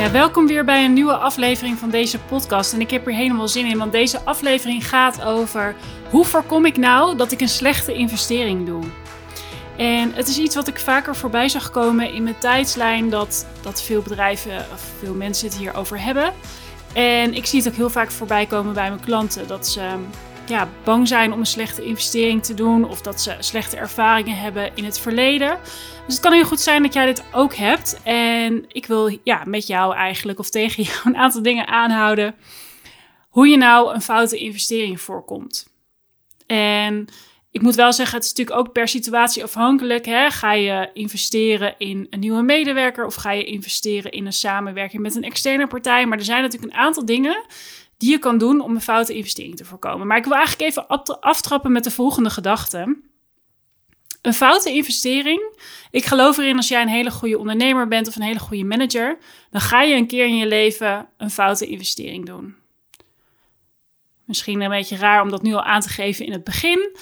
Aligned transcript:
Ja, 0.00 0.10
welkom 0.10 0.46
weer 0.46 0.64
bij 0.64 0.84
een 0.84 0.92
nieuwe 0.92 1.16
aflevering 1.16 1.78
van 1.78 1.90
deze 1.90 2.18
podcast. 2.18 2.72
En 2.72 2.80
ik 2.80 2.90
heb 2.90 3.06
er 3.06 3.12
helemaal 3.12 3.48
zin 3.48 3.66
in, 3.66 3.78
want 3.78 3.92
deze 3.92 4.20
aflevering 4.24 4.88
gaat 4.88 5.22
over 5.22 5.74
hoe 6.10 6.24
voorkom 6.24 6.66
ik 6.66 6.76
nou 6.76 7.16
dat 7.16 7.32
ik 7.32 7.40
een 7.40 7.48
slechte 7.48 7.92
investering 7.94 8.66
doe. 8.66 8.82
En 9.76 10.12
het 10.14 10.28
is 10.28 10.38
iets 10.38 10.54
wat 10.54 10.68
ik 10.68 10.78
vaker 10.78 11.16
voorbij 11.16 11.48
zag 11.48 11.70
komen 11.70 12.12
in 12.12 12.22
mijn 12.22 12.38
tijdslijn, 12.38 13.10
dat, 13.10 13.46
dat 13.62 13.82
veel 13.82 14.02
bedrijven 14.02 14.56
of 14.72 14.82
veel 14.98 15.14
mensen 15.14 15.48
het 15.48 15.56
hierover 15.56 16.02
hebben. 16.02 16.32
En 16.92 17.34
ik 17.34 17.46
zie 17.46 17.58
het 17.58 17.68
ook 17.68 17.76
heel 17.76 17.90
vaak 17.90 18.10
voorbij 18.10 18.46
komen 18.46 18.74
bij 18.74 18.88
mijn 18.88 19.04
klanten, 19.04 19.46
dat 19.46 19.68
ze 19.68 19.94
ja, 20.50 20.68
bang 20.84 21.08
zijn 21.08 21.32
om 21.32 21.38
een 21.38 21.46
slechte 21.46 21.84
investering 21.84 22.44
te 22.44 22.54
doen 22.54 22.84
of 22.84 23.00
dat 23.00 23.20
ze 23.20 23.36
slechte 23.38 23.76
ervaringen 23.76 24.36
hebben 24.36 24.70
in 24.74 24.84
het 24.84 24.98
verleden. 24.98 25.58
Dus 26.06 26.14
het 26.14 26.20
kan 26.20 26.32
heel 26.32 26.44
goed 26.44 26.60
zijn 26.60 26.82
dat 26.82 26.92
jij 26.92 27.06
dit 27.06 27.24
ook 27.32 27.54
hebt. 27.54 28.00
En 28.02 28.64
ik 28.68 28.86
wil 28.86 29.18
ja, 29.24 29.42
met 29.44 29.66
jou 29.66 29.94
eigenlijk 29.94 30.38
of 30.38 30.50
tegen 30.50 30.82
jou 30.90 30.98
een 31.04 31.16
aantal 31.16 31.42
dingen 31.42 31.66
aanhouden. 31.66 32.34
Hoe 33.28 33.48
je 33.48 33.56
nou 33.56 33.94
een 33.94 34.02
foute 34.02 34.38
investering 34.38 35.00
voorkomt. 35.00 35.68
En 36.46 37.08
ik 37.50 37.62
moet 37.62 37.74
wel 37.74 37.92
zeggen, 37.92 38.16
het 38.16 38.24
is 38.24 38.32
natuurlijk 38.32 38.58
ook 38.58 38.72
per 38.72 38.88
situatie 38.88 39.42
afhankelijk. 39.42 40.06
Hè? 40.06 40.30
Ga 40.30 40.52
je 40.52 40.90
investeren 40.92 41.74
in 41.78 42.06
een 42.10 42.20
nieuwe 42.20 42.42
medewerker 42.42 43.06
of 43.06 43.14
ga 43.14 43.30
je 43.30 43.44
investeren 43.44 44.10
in 44.10 44.26
een 44.26 44.32
samenwerking 44.32 45.02
met 45.02 45.16
een 45.16 45.24
externe 45.24 45.66
partij? 45.66 46.06
Maar 46.06 46.18
er 46.18 46.24
zijn 46.24 46.42
natuurlijk 46.42 46.72
een 46.72 46.78
aantal 46.78 47.04
dingen 47.04 47.44
die 48.00 48.10
je 48.10 48.18
kan 48.18 48.38
doen 48.38 48.60
om 48.60 48.74
een 48.74 48.80
foute 48.80 49.14
investering 49.14 49.56
te 49.56 49.64
voorkomen. 49.64 50.06
Maar 50.06 50.16
ik 50.16 50.24
wil 50.24 50.34
eigenlijk 50.34 50.70
even 50.70 50.88
aftrappen 51.20 51.72
met 51.72 51.84
de 51.84 51.90
volgende 51.90 52.30
gedachte. 52.30 52.98
Een 54.22 54.34
foute 54.34 54.70
investering. 54.70 55.58
Ik 55.90 56.04
geloof 56.04 56.38
erin 56.38 56.56
als 56.56 56.68
jij 56.68 56.82
een 56.82 56.88
hele 56.88 57.10
goede 57.10 57.38
ondernemer 57.38 57.88
bent 57.88 58.08
of 58.08 58.16
een 58.16 58.22
hele 58.22 58.38
goede 58.38 58.64
manager, 58.64 59.18
dan 59.50 59.60
ga 59.60 59.82
je 59.82 59.94
een 59.94 60.06
keer 60.06 60.26
in 60.26 60.36
je 60.36 60.46
leven 60.46 61.08
een 61.16 61.30
foute 61.30 61.66
investering 61.66 62.26
doen. 62.26 62.54
Misschien 64.24 64.60
een 64.60 64.70
beetje 64.70 64.96
raar 64.96 65.22
om 65.22 65.30
dat 65.30 65.42
nu 65.42 65.52
al 65.52 65.62
aan 65.62 65.80
te 65.80 65.88
geven 65.88 66.26
in 66.26 66.32
het 66.32 66.44
begin. 66.44 66.96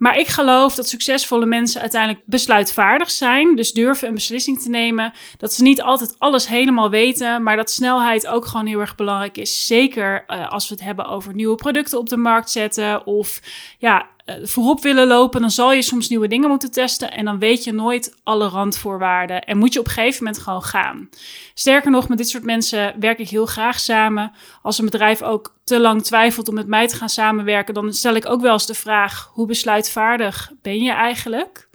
Maar 0.00 0.18
ik 0.18 0.28
geloof 0.28 0.74
dat 0.74 0.88
succesvolle 0.88 1.46
mensen 1.46 1.80
uiteindelijk 1.80 2.22
besluitvaardig 2.26 3.10
zijn. 3.10 3.56
Dus 3.56 3.72
durven 3.72 4.08
een 4.08 4.14
beslissing 4.14 4.60
te 4.60 4.68
nemen. 4.68 5.12
Dat 5.36 5.52
ze 5.52 5.62
niet 5.62 5.82
altijd 5.82 6.14
alles 6.18 6.48
helemaal 6.48 6.90
weten. 6.90 7.42
Maar 7.42 7.56
dat 7.56 7.70
snelheid 7.70 8.26
ook 8.26 8.46
gewoon 8.46 8.66
heel 8.66 8.80
erg 8.80 8.94
belangrijk 8.94 9.36
is. 9.36 9.66
Zeker 9.66 10.24
uh, 10.26 10.50
als 10.50 10.68
we 10.68 10.74
het 10.74 10.84
hebben 10.84 11.06
over 11.06 11.34
nieuwe 11.34 11.54
producten 11.54 11.98
op 11.98 12.08
de 12.08 12.16
markt 12.16 12.50
zetten. 12.50 13.06
Of 13.06 13.40
ja, 13.78 14.08
voorop 14.42 14.82
willen 14.82 15.06
lopen. 15.06 15.40
Dan 15.40 15.50
zal 15.50 15.72
je 15.72 15.82
soms 15.82 16.08
nieuwe 16.08 16.28
dingen 16.28 16.48
moeten 16.48 16.70
testen. 16.70 17.12
En 17.12 17.24
dan 17.24 17.38
weet 17.38 17.64
je 17.64 17.72
nooit 17.72 18.14
alle 18.22 18.48
randvoorwaarden. 18.48 19.44
En 19.44 19.58
moet 19.58 19.72
je 19.72 19.78
op 19.78 19.86
een 19.86 19.92
gegeven 19.92 20.24
moment 20.24 20.42
gewoon 20.42 20.62
gaan. 20.62 21.08
Sterker 21.54 21.90
nog, 21.90 22.08
met 22.08 22.18
dit 22.18 22.28
soort 22.28 22.44
mensen 22.44 22.94
werk 23.00 23.18
ik 23.18 23.28
heel 23.28 23.46
graag 23.46 23.80
samen. 23.80 24.32
Als 24.62 24.78
een 24.78 24.84
bedrijf 24.84 25.22
ook 25.22 25.54
te 25.64 25.80
lang 25.80 26.02
twijfelt 26.02 26.48
om 26.48 26.54
met 26.54 26.66
mij 26.66 26.88
te 26.88 26.96
gaan 26.96 27.08
samenwerken, 27.08 27.74
dan 27.74 27.92
stel 27.92 28.14
ik 28.14 28.28
ook 28.28 28.40
wel 28.40 28.52
eens 28.52 28.66
de 28.66 28.74
vraag: 28.74 29.30
hoe 29.32 29.46
besluitvaardig 29.46 30.52
ben 30.62 30.82
je 30.82 30.92
eigenlijk? 30.92 31.68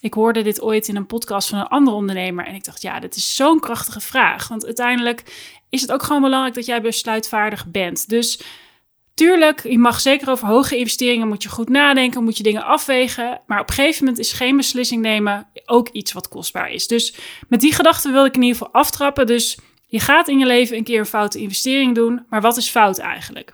Ik 0.00 0.14
hoorde 0.14 0.42
dit 0.42 0.62
ooit 0.62 0.88
in 0.88 0.96
een 0.96 1.06
podcast 1.06 1.48
van 1.48 1.58
een 1.58 1.66
andere 1.66 1.96
ondernemer 1.96 2.46
en 2.46 2.54
ik 2.54 2.64
dacht, 2.64 2.82
ja, 2.82 3.00
dit 3.00 3.16
is 3.16 3.36
zo'n 3.36 3.60
krachtige 3.60 4.00
vraag. 4.00 4.48
Want 4.48 4.64
uiteindelijk 4.64 5.22
is 5.68 5.80
het 5.80 5.92
ook 5.92 6.02
gewoon 6.02 6.22
belangrijk 6.22 6.54
dat 6.54 6.66
jij 6.66 6.80
besluitvaardig 6.80 7.66
bent. 7.66 8.08
Dus 8.08 8.40
tuurlijk, 9.14 9.62
je 9.62 9.78
mag 9.78 10.00
zeker 10.00 10.30
over 10.30 10.46
hoge 10.46 10.76
investeringen, 10.76 11.28
moet 11.28 11.42
je 11.42 11.48
goed 11.48 11.68
nadenken, 11.68 12.24
moet 12.24 12.36
je 12.36 12.42
dingen 12.42 12.64
afwegen. 12.64 13.40
Maar 13.46 13.60
op 13.60 13.68
een 13.68 13.74
gegeven 13.74 14.04
moment 14.04 14.22
is 14.22 14.32
geen 14.32 14.56
beslissing 14.56 15.02
nemen 15.02 15.48
ook 15.64 15.88
iets 15.88 16.12
wat 16.12 16.28
kostbaar 16.28 16.70
is. 16.70 16.86
Dus 16.86 17.14
met 17.48 17.60
die 17.60 17.74
gedachte 17.74 18.10
wil 18.10 18.24
ik 18.24 18.34
in 18.34 18.42
ieder 18.42 18.56
geval 18.56 18.72
aftrappen. 18.72 19.26
Dus 19.26 19.58
je 19.86 20.00
gaat 20.00 20.28
in 20.28 20.38
je 20.38 20.46
leven 20.46 20.76
een 20.76 20.84
keer 20.84 20.98
een 20.98 21.06
foute 21.06 21.38
investering 21.38 21.94
doen, 21.94 22.26
maar 22.28 22.40
wat 22.40 22.56
is 22.56 22.68
fout 22.68 22.98
eigenlijk? 22.98 23.52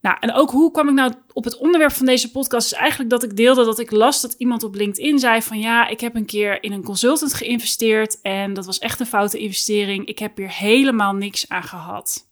Nou, 0.00 0.16
en 0.20 0.32
ook 0.32 0.50
hoe 0.50 0.70
kwam 0.70 0.88
ik 0.88 0.94
nou 0.94 1.12
op 1.32 1.44
het 1.44 1.56
onderwerp 1.56 1.92
van 1.92 2.06
deze 2.06 2.30
podcast? 2.30 2.72
Is 2.72 2.78
eigenlijk 2.78 3.10
dat 3.10 3.22
ik 3.22 3.36
deelde 3.36 3.64
dat 3.64 3.78
ik 3.78 3.90
las 3.90 4.20
dat 4.20 4.32
iemand 4.32 4.62
op 4.62 4.74
LinkedIn 4.74 5.18
zei 5.18 5.42
van 5.42 5.58
ja, 5.58 5.88
ik 5.88 6.00
heb 6.00 6.14
een 6.14 6.24
keer 6.24 6.62
in 6.62 6.72
een 6.72 6.82
consultant 6.82 7.34
geïnvesteerd 7.34 8.20
en 8.20 8.54
dat 8.54 8.66
was 8.66 8.78
echt 8.78 9.00
een 9.00 9.06
foute 9.06 9.38
investering. 9.38 10.06
Ik 10.06 10.18
heb 10.18 10.36
hier 10.36 10.50
helemaal 10.50 11.12
niks 11.14 11.48
aan 11.48 11.62
gehad. 11.62 12.29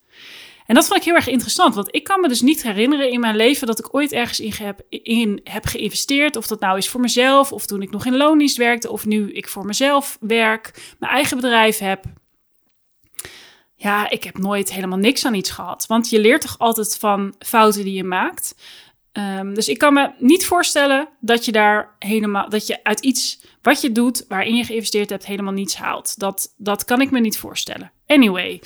En 0.69 0.75
dat 0.75 0.87
vond 0.87 0.99
ik 0.99 1.05
heel 1.05 1.15
erg 1.15 1.29
interessant, 1.29 1.75
want 1.75 1.95
ik 1.95 2.05
kan 2.05 2.21
me 2.21 2.29
dus 2.29 2.41
niet 2.41 2.63
herinneren 2.63 3.11
in 3.11 3.21
mijn 3.21 3.37
leven 3.37 3.67
dat 3.67 3.79
ik 3.79 3.95
ooit 3.95 4.13
ergens 4.13 4.41
in 4.41 4.53
heb, 4.59 4.81
in 4.89 5.41
heb 5.45 5.67
geïnvesteerd. 5.67 6.37
Of 6.37 6.47
dat 6.47 6.61
nou 6.61 6.79
is 6.79 6.89
voor 6.89 7.01
mezelf, 7.01 7.53
of 7.53 7.67
toen 7.67 7.83
ik 7.83 7.91
nog 7.91 8.07
in 8.07 8.17
loondienst 8.17 8.57
werkte, 8.57 8.91
of 8.91 9.07
nu 9.07 9.33
ik 9.33 9.49
voor 9.49 9.65
mezelf 9.65 10.19
werk, 10.21 10.95
mijn 10.99 11.13
eigen 11.13 11.37
bedrijf 11.37 11.79
heb 11.79 12.05
ja, 13.75 14.11
ik 14.11 14.25
heb 14.25 14.39
nooit 14.39 14.73
helemaal 14.73 14.99
niks 14.99 15.25
aan 15.25 15.35
iets 15.35 15.51
gehad. 15.51 15.87
Want 15.87 16.09
je 16.09 16.21
leert 16.21 16.41
toch 16.41 16.59
altijd 16.59 16.97
van 16.99 17.35
fouten 17.39 17.85
die 17.85 17.95
je 17.95 18.05
maakt. 18.05 18.55
Um, 19.13 19.55
dus 19.55 19.69
ik 19.69 19.79
kan 19.79 19.93
me 19.93 20.11
niet 20.19 20.47
voorstellen 20.47 21.09
dat 21.21 21.45
je 21.45 21.53
daar 21.53 21.97
helemaal, 21.99 22.49
dat 22.49 22.67
je 22.67 22.85
uit 22.85 23.01
iets 23.01 23.41
wat 23.63 23.81
je 23.81 23.93
doet, 23.93 24.25
waarin 24.29 24.57
je 24.57 24.65
geïnvesteerd 24.65 25.11
hebt, 25.11 25.27
helemaal 25.27 25.53
niets 25.53 25.77
haalt. 25.77 26.19
Dat, 26.19 26.55
dat 26.57 26.85
kan 26.85 27.01
ik 27.01 27.11
me 27.11 27.21
niet 27.21 27.39
voorstellen. 27.39 27.93
Anyway, 28.07 28.61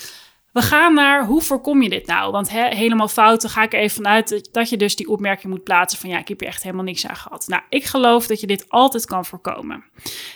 we 0.52 0.62
gaan 0.62 0.94
naar 0.94 1.24
hoe 1.24 1.42
voorkom 1.42 1.82
je 1.82 1.88
dit 1.88 2.06
nou? 2.06 2.32
Want 2.32 2.50
helemaal 2.50 3.08
fouten 3.08 3.50
ga 3.50 3.62
ik 3.62 3.72
er 3.72 3.78
even 3.78 3.96
vanuit 3.96 4.48
dat 4.52 4.68
je 4.68 4.76
dus 4.76 4.96
die 4.96 5.08
opmerking 5.08 5.52
moet 5.52 5.62
plaatsen 5.62 6.00
van 6.00 6.10
ja, 6.10 6.18
ik 6.18 6.28
heb 6.28 6.40
hier 6.40 6.48
echt 6.48 6.62
helemaal 6.62 6.84
niks 6.84 7.06
aan 7.06 7.16
gehad. 7.16 7.44
Nou, 7.48 7.62
ik 7.68 7.84
geloof 7.84 8.26
dat 8.26 8.40
je 8.40 8.46
dit 8.46 8.64
altijd 8.68 9.06
kan 9.06 9.24
voorkomen. 9.24 9.84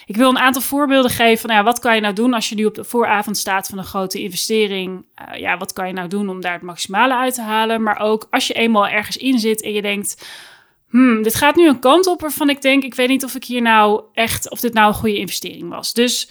Ik 0.06 0.16
wil 0.16 0.28
een 0.28 0.38
aantal 0.38 0.62
voorbeelden 0.62 1.10
geven 1.10 1.38
van 1.38 1.56
ja, 1.56 1.62
wat 1.62 1.78
kan 1.78 1.94
je 1.94 2.00
nou 2.00 2.14
doen 2.14 2.34
als 2.34 2.48
je 2.48 2.54
nu 2.54 2.64
op 2.64 2.74
de 2.74 2.84
vooravond 2.84 3.36
staat 3.36 3.68
van 3.68 3.78
een 3.78 3.84
grote 3.84 4.22
investering? 4.22 5.04
Uh, 5.28 5.40
ja, 5.40 5.56
wat 5.58 5.72
kan 5.72 5.86
je 5.86 5.92
nou 5.92 6.08
doen 6.08 6.28
om 6.28 6.40
daar 6.40 6.52
het 6.52 6.62
maximale 6.62 7.14
uit 7.16 7.34
te 7.34 7.42
halen? 7.42 7.82
Maar 7.82 8.00
ook 8.00 8.26
als 8.30 8.46
je 8.46 8.54
eenmaal 8.54 8.88
ergens 8.88 9.16
in 9.16 9.38
zit 9.38 9.62
en 9.62 9.72
je 9.72 9.82
denkt, 9.82 10.26
hmm, 10.90 11.22
dit 11.22 11.34
gaat 11.34 11.56
nu 11.56 11.68
een 11.68 11.80
kant 11.80 12.06
op 12.06 12.20
waarvan 12.20 12.50
ik 12.50 12.62
denk, 12.62 12.82
ik 12.82 12.94
weet 12.94 13.08
niet 13.08 13.24
of 13.24 13.34
ik 13.34 13.44
hier 13.44 13.62
nou 13.62 14.02
echt, 14.12 14.50
of 14.50 14.60
dit 14.60 14.72
nou 14.72 14.88
een 14.88 14.94
goede 14.94 15.18
investering 15.18 15.68
was. 15.68 15.92
Dus 15.92 16.30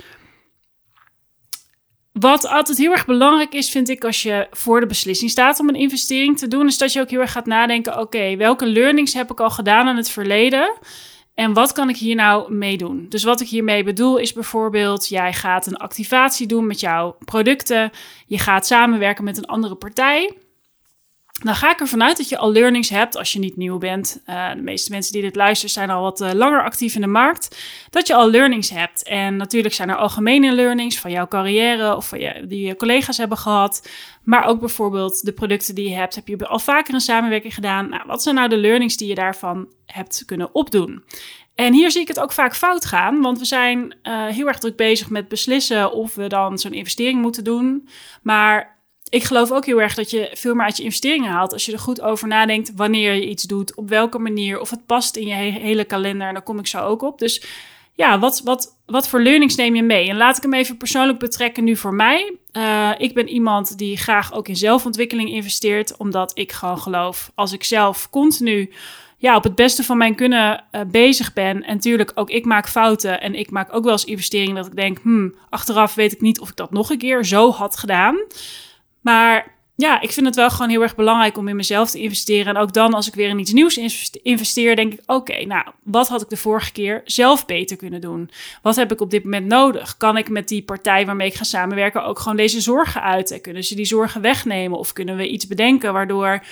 wat 2.20 2.48
altijd 2.48 2.78
heel 2.78 2.92
erg 2.92 3.06
belangrijk 3.06 3.54
is, 3.54 3.70
vind 3.70 3.90
ik, 3.90 4.04
als 4.04 4.24
je 4.24 4.48
voor 4.52 4.80
de 4.80 4.86
beslissing 4.86 5.32
staat 5.32 5.60
om 5.60 5.70
een 5.70 5.76
investering 5.76 6.38
te 6.38 6.48
doen, 6.48 6.68
is 6.68 6.78
dat 6.78 6.94
je 6.94 7.02
ook 7.02 7.10
heel 7.10 7.20
erg 7.20 7.32
gaat 7.32 7.46
nadenken: 7.46 8.00
oké, 8.00 8.36
welke 8.36 8.66
learnings 8.66 9.14
heb 9.14 9.32
ik 9.32 9.40
al 9.40 9.50
gedaan 9.50 9.88
in 9.88 9.96
het 9.96 10.10
verleden? 10.10 10.74
En 11.34 11.54
wat 11.54 11.72
kan 11.72 11.90
ik 11.90 11.98
hier 11.98 12.16
nou 12.16 12.54
mee 12.54 12.78
doen? 12.78 13.06
Dus 13.10 13.24
wat 13.24 13.42
ik 13.42 13.48
hiermee 13.48 13.84
bedoel 13.84 14.18
is 14.18 14.34
bijvoorbeeld: 14.34 15.08
jij 15.08 15.34
gaat 15.34 15.68
een 15.68 15.78
activatie 15.78 16.48
doen 16.48 16.68
met 16.68 16.80
jouw 16.80 17.18
producten, 17.26 17.92
je 18.26 18.38
gaat 18.38 18.66
samenwerken 18.66 19.24
met 19.24 19.38
een 19.38 19.46
andere 19.46 19.76
partij. 19.76 20.32
Dan 21.44 21.56
ga 21.56 21.72
ik 21.72 21.80
ervan 21.80 22.04
uit 22.04 22.18
dat 22.18 22.30
je 22.30 22.38
al 22.38 22.52
learnings 22.52 22.90
hebt 22.90 23.18
als 23.18 23.34
je 23.34 23.40
niet 23.40 23.58
nieuw 23.58 23.78
bent. 23.78 24.22
Uh, 24.30 24.50
de 24.54 24.62
meeste 24.62 24.92
mensen 24.92 25.14
die 25.14 25.22
dit 25.22 25.36
luisteren 25.36 25.74
zijn 25.74 25.90
al 25.90 26.02
wat 26.02 26.22
uh, 26.22 26.32
langer 26.32 26.64
actief 26.64 26.96
in 26.96 27.02
de 27.02 27.08
markt. 27.08 27.58
Dat 27.90 28.08
je 28.08 28.16
al 28.16 28.30
learnings 28.30 28.70
hebt. 28.70 29.04
En 29.04 29.36
natuurlijk 29.36 29.74
zijn 29.74 29.90
er 29.90 29.96
algemene 29.96 30.52
learnings 30.52 31.00
van 31.00 31.12
jouw 31.12 31.28
carrière 31.28 31.96
of 31.96 32.08
van 32.08 32.20
je, 32.20 32.46
die 32.48 32.68
je 32.68 32.76
collega's 32.76 33.18
hebben 33.18 33.38
gehad. 33.38 33.90
Maar 34.24 34.46
ook 34.46 34.60
bijvoorbeeld 34.60 35.26
de 35.26 35.34
producten 35.34 35.76
die 35.76 35.90
je 35.90 35.96
hebt. 35.96 36.16
Heb 36.16 36.28
je 36.28 36.48
al 36.48 36.60
vaker 36.60 36.94
een 36.94 37.00
samenwerking 37.00 37.54
gedaan? 37.54 37.90
Nou, 37.90 38.04
wat 38.06 38.24
zijn 38.24 38.36
nou 38.36 38.50
de 38.50 38.58
learnings 38.58 38.98
die 38.98 39.08
je 39.08 39.16
daarvan 39.16 39.68
hebt 39.86 40.24
kunnen 40.26 40.56
opdoen? 40.56 41.04
En 41.56 41.74
hier 41.74 41.92
zie 41.92 42.02
ik 42.02 42.08
het 42.08 42.20
ook 42.20 42.32
vaak 42.32 42.56
fout 42.56 42.86
gaan, 42.86 43.22
want 43.22 43.40
we 43.40 43.46
zijn 43.46 43.96
uh, 44.04 44.26
heel 44.26 44.48
erg 44.48 44.60
druk 44.60 44.76
bezig 44.76 45.10
met 45.10 45.28
beslissen 45.28 45.92
of 45.92 46.16
we 46.16 46.28
dan 46.28 46.58
zo'n 46.58 46.74
investering 46.74 47.22
moeten 47.22 47.44
doen. 47.44 47.90
Maar 48.22 48.75
ik 49.10 49.24
geloof 49.24 49.52
ook 49.52 49.66
heel 49.66 49.82
erg 49.82 49.94
dat 49.94 50.10
je 50.10 50.32
veel 50.34 50.56
meer 50.56 50.66
uit 50.66 50.78
je 50.78 50.84
investeringen 50.84 51.32
haalt. 51.32 51.54
Als 51.54 51.66
je 51.66 51.72
er 51.72 51.80
goed 51.80 52.02
over 52.02 52.28
nadenkt 52.28 52.72
wanneer 52.76 53.14
je 53.14 53.30
iets 53.30 53.44
doet, 53.44 53.76
op 53.76 53.90
welke 53.90 54.20
manier, 54.20 54.60
of 54.60 54.70
het 54.70 54.86
past 54.86 55.16
in 55.16 55.28
je 55.28 55.36
hele 55.36 55.84
kalender. 55.84 56.28
En 56.28 56.34
daar 56.34 56.44
kom 56.44 56.60
ik 56.60 56.68
zo 56.68 56.80
ook 56.80 57.02
op. 57.02 57.20
Dus 57.20 57.44
ja, 57.94 58.20
wat, 58.20 58.42
wat, 58.44 58.78
wat 58.86 59.08
voor 59.08 59.22
learnings 59.22 59.56
neem 59.56 59.76
je 59.76 59.84
mee? 59.84 60.10
En 60.10 60.18
laat 60.18 60.38
ik 60.38 60.44
hem 60.44 60.54
even 60.54 60.78
persoonlijk 60.78 61.20
betrekken 61.20 61.64
nu 61.64 61.76
voor 61.76 61.94
mij. 61.94 62.36
Uh, 62.54 62.92
ik 62.98 63.14
ben 63.14 63.28
iemand 63.28 63.78
die 63.78 63.98
graag 63.98 64.34
ook 64.34 64.48
in 64.48 64.56
zelfontwikkeling 64.56 65.30
investeert, 65.30 65.98
omdat 65.98 66.32
ik 66.34 66.52
gewoon 66.52 66.80
geloof, 66.80 67.32
als 67.36 67.52
ik 67.52 67.64
zelf 67.64 68.10
continu 68.10 68.72
ja, 69.18 69.36
op 69.36 69.44
het 69.44 69.56
beste 69.56 69.84
van 69.84 69.98
mijn 69.98 70.16
kunnen 70.16 70.64
uh, 70.72 70.82
bezig 70.88 71.34
ben. 71.34 71.64
En 71.64 71.74
natuurlijk 71.74 72.12
ook 72.16 72.30
ik 72.30 72.46
maak 72.46 72.70
fouten 72.70 73.22
en 73.22 73.36
ik 73.36 73.52
maak 73.52 73.74
ook 73.74 73.84
wel 73.84 73.92
eens 73.92 74.06
investeringen 74.06 74.56
dat 74.56 74.66
ik 74.66 74.76
denk, 74.76 75.00
hmm, 75.02 75.36
achteraf 75.50 75.96
weet 75.96 76.12
ik 76.12 76.22
niet 76.22 76.40
of 76.40 76.50
ik 76.50 76.56
dat 76.56 76.72
nog 76.72 76.90
een 76.90 76.98
keer 76.98 77.26
zo 77.26 77.52
had 77.52 77.78
gedaan. 77.78 78.18
Maar 79.06 79.56
ja, 79.76 80.02
ik 80.02 80.12
vind 80.12 80.26
het 80.26 80.36
wel 80.36 80.50
gewoon 80.50 80.70
heel 80.70 80.82
erg 80.82 80.96
belangrijk 80.96 81.38
om 81.38 81.48
in 81.48 81.56
mezelf 81.56 81.90
te 81.92 82.00
investeren. 82.00 82.56
En 82.56 82.62
ook 82.62 82.74
dan, 82.74 82.94
als 82.94 83.08
ik 83.08 83.14
weer 83.14 83.30
in 83.30 83.40
iets 83.40 83.52
nieuws 83.52 83.78
investeer, 84.22 84.76
denk 84.76 84.94
ik: 84.94 85.00
oké, 85.06 85.46
nou, 85.46 85.66
wat 85.84 86.08
had 86.08 86.22
ik 86.22 86.30
de 86.30 86.38
vorige 86.38 86.72
keer 86.72 87.02
zelf 87.04 87.46
beter 87.46 87.78
kunnen 87.78 88.02
doen? 88.02 88.30
Wat 88.62 88.76
heb 88.76 88.92
ik 88.92 89.02
op 89.02 89.12
dit 89.12 89.24
moment 89.24 89.46
nodig? 89.46 89.98
Kan 89.98 90.18
ik 90.18 90.30
met 90.30 90.48
die 90.48 90.64
partij 90.64 91.06
waarmee 91.06 91.28
ik 91.28 91.34
ga 91.34 91.44
samenwerken 91.44 92.06
ook 92.06 92.20
gewoon 92.20 92.38
deze 92.38 92.62
zorgen 92.62 93.02
uiten? 93.02 93.42
Kunnen 93.42 93.64
ze 93.64 93.76
die 93.76 93.86
zorgen 93.86 94.22
wegnemen? 94.22 94.78
Of 94.78 94.94
kunnen 94.94 95.16
we 95.16 95.30
iets 95.30 95.48
bedenken 95.48 95.94
waardoor 95.94 96.44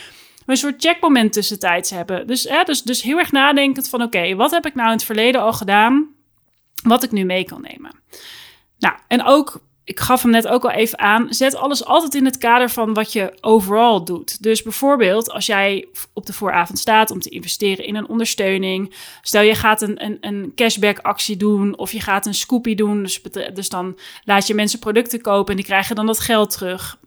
we 0.46 0.52
een 0.52 0.58
soort 0.58 0.82
checkmoment 0.82 1.34
tussentijds 1.34 1.90
hebben? 1.90 2.28
Dus, 2.28 2.44
hè, 2.44 2.64
dus, 2.64 2.82
dus 2.82 3.02
heel 3.02 3.20
erg 3.20 3.32
nadenkend 3.32 3.90
van: 3.90 4.02
oké, 4.02 4.36
wat 4.36 4.52
heb 4.52 4.66
ik 4.66 4.76
nou 4.76 4.88
in 4.88 4.96
het 4.96 5.06
verleden 5.06 5.42
al 5.42 5.54
gedaan? 5.54 6.08
Wat 6.84 7.04
ik 7.04 7.12
nu 7.12 7.24
mee 7.24 7.44
kan 7.44 7.62
nemen. 7.62 7.92
Nou, 8.80 8.96
en 9.08 9.24
ook 9.24 9.62
ik 9.86 10.00
gaf 10.00 10.22
hem 10.22 10.32
net 10.32 10.48
ook 10.48 10.64
al 10.64 10.72
even 10.72 11.00
aan. 11.00 11.34
Zet 11.34 11.56
alles 11.56 11.86
altijd 11.86 12.16
in 12.16 12.26
het 12.26 12.38
kader 12.38 12.70
van 12.70 12.94
wat 12.94 13.14
je 13.14 13.38
overal 13.42 14.06
doet. 14.06 14.44
Dus 14.44 14.62
bijvoorbeeld, 14.62 15.32
als 15.32 15.46
jij 15.46 15.88
op 16.14 16.26
de 16.26 16.34
vooravond 16.34 16.80
staat 16.80 17.12
om 17.12 17.20
te 17.20 17.30
investeren 17.30 17.86
in 17.86 17.96
een 17.96 18.08
ondersteuning. 18.08 18.94
Stel 19.22 19.42
je 19.42 19.56
gaat 19.56 19.82
een, 19.82 20.04
een, 20.04 20.18
een 20.22 20.52
cashback 20.56 21.00
actie 21.00 21.38
doen 21.38 21.78
of 21.78 21.92
je 21.92 22.00
gaat 22.00 22.26
een 22.26 22.34
scoopie 22.34 22.76
doen. 22.76 23.04
Dus, 23.04 23.22
dus 23.54 23.70
dan 23.70 23.98
laat 24.24 24.48
je 24.48 24.54
mensen 24.54 24.80
producten 24.80 25.22
kopen 25.22 25.50
en 25.50 25.56
die 25.56 25.66
krijgen 25.66 25.96
dan 25.96 26.06
dat 26.06 26.20
geld 26.20 26.52
terug. 26.52 26.98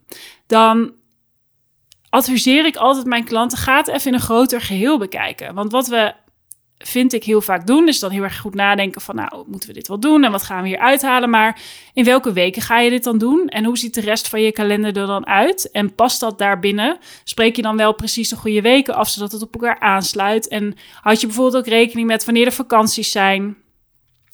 Dan 0.47 0.93
adviseer 2.09 2.67
ik 2.67 2.77
altijd 2.77 3.07
mijn 3.07 3.25
klanten: 3.25 3.59
ga 3.59 3.77
het 3.77 3.89
even 3.89 4.07
in 4.07 4.15
een 4.15 4.21
groter 4.21 4.61
geheel 4.61 4.99
bekijken. 4.99 5.55
Want 5.55 5.73
wat 5.73 5.87
we 5.87 6.15
vind 6.79 7.13
ik 7.13 7.25
heel 7.25 7.41
vaak 7.41 7.67
doen. 7.67 7.87
Dus 7.87 7.99
dan 7.99 8.11
heel 8.11 8.23
erg 8.23 8.39
goed 8.39 8.55
nadenken 8.55 9.01
van, 9.01 9.15
nou, 9.15 9.45
moeten 9.47 9.69
we 9.69 9.75
dit 9.75 9.89
wel 9.89 10.01
doen 10.01 10.25
en 10.25 10.31
wat 10.31 10.43
gaan 10.43 10.63
we 10.63 10.69
hier 10.69 10.79
uithalen? 10.79 11.31
Maar 11.31 11.61
in 11.93 12.05
welke 12.05 12.33
weken 12.33 12.63
ga 12.63 12.81
je 12.81 12.91
dit 12.91 13.05
dan 13.05 13.19
doen? 13.19 13.49
En 13.49 13.65
hoe 13.65 13.79
ziet 13.79 13.95
de 13.95 14.01
rest 14.01 14.29
van 14.29 14.41
je 14.41 14.53
kalender 14.53 14.97
er 14.97 15.07
dan 15.07 15.27
uit? 15.27 15.71
En 15.71 15.95
past 15.95 16.21
dat 16.21 16.39
daarbinnen? 16.39 16.99
Spreek 17.25 17.57
je 17.57 17.63
dan 17.63 17.77
wel 17.77 17.95
precies 17.95 18.29
de 18.29 18.37
goede 18.37 18.61
weken 18.61 18.95
af, 18.95 19.09
zodat 19.09 19.33
het 19.33 19.43
op 19.43 19.55
elkaar 19.55 19.81
aansluit? 19.81 20.49
En 20.49 20.75
houd 21.01 21.21
je 21.21 21.27
bijvoorbeeld 21.27 21.57
ook 21.57 21.73
rekening 21.73 22.07
met 22.07 22.25
wanneer 22.25 22.45
de 22.45 22.51
vakanties 22.51 23.11
zijn? 23.11 23.57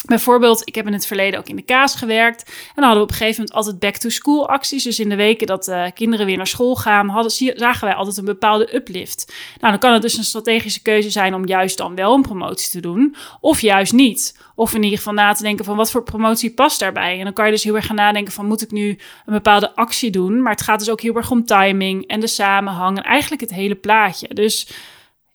Bijvoorbeeld, 0.05 0.63
ik 0.65 0.75
heb 0.75 0.87
in 0.87 0.93
het 0.93 1.07
verleden 1.07 1.39
ook 1.39 1.49
in 1.49 1.57
de 1.57 1.63
kaas 1.63 1.95
gewerkt. 1.95 2.43
En 2.49 2.55
dan 2.75 2.85
hadden 2.85 3.03
we 3.03 3.05
op 3.05 3.11
een 3.11 3.17
gegeven 3.17 3.41
moment 3.41 3.57
altijd 3.57 3.79
back-to-school 3.79 4.49
acties. 4.49 4.85
Dus 4.85 5.01
in 5.01 5.09
de 5.09 5.17
weken 5.17 5.47
dat 5.47 5.69
uh, 5.69 5.87
kinderen 5.95 6.27
weer 6.27 6.37
naar 6.37 6.47
school 6.47 6.77
gaan, 6.77 7.09
hadden, 7.09 7.33
zagen 7.57 7.87
wij 7.87 7.95
altijd 7.95 8.17
een 8.17 8.25
bepaalde 8.25 8.75
uplift. 8.75 9.33
Nou, 9.61 9.71
dan 9.71 9.81
kan 9.81 9.93
het 9.93 10.03
dus 10.03 10.17
een 10.17 10.25
strategische 10.25 10.83
keuze 10.83 11.11
zijn 11.11 11.35
om 11.35 11.47
juist 11.47 11.77
dan 11.77 11.95
wel 11.95 12.15
een 12.15 12.23
promotie 12.23 12.71
te 12.71 12.81
doen. 12.81 13.17
Of 13.41 13.61
juist 13.61 13.93
niet. 13.93 14.39
Of 14.55 14.75
in 14.75 14.83
ieder 14.83 14.99
geval 14.99 15.13
na 15.13 15.33
te 15.33 15.43
denken 15.43 15.65
van 15.65 15.77
wat 15.77 15.91
voor 15.91 16.03
promotie 16.03 16.55
past 16.55 16.79
daarbij. 16.79 17.19
En 17.19 17.25
dan 17.25 17.33
kan 17.33 17.45
je 17.45 17.51
dus 17.51 17.65
heel 17.65 17.77
erg 17.77 17.87
gaan 17.87 17.97
nadenken 17.97 18.33
van 18.33 18.47
moet 18.47 18.63
ik 18.63 18.71
nu 18.71 18.89
een 19.27 19.33
bepaalde 19.33 19.75
actie 19.75 20.11
doen. 20.11 20.43
Maar 20.43 20.53
het 20.53 20.63
gaat 20.63 20.79
dus 20.79 20.91
ook 20.91 21.01
heel 21.01 21.17
erg 21.17 21.31
om 21.31 21.45
timing 21.45 22.07
en 22.07 22.21
de 22.21 22.27
samenhang. 22.27 22.97
En 22.97 23.05
eigenlijk 23.05 23.43
het 23.43 23.53
hele 23.53 23.75
plaatje. 23.75 24.35
Dus 24.35 24.69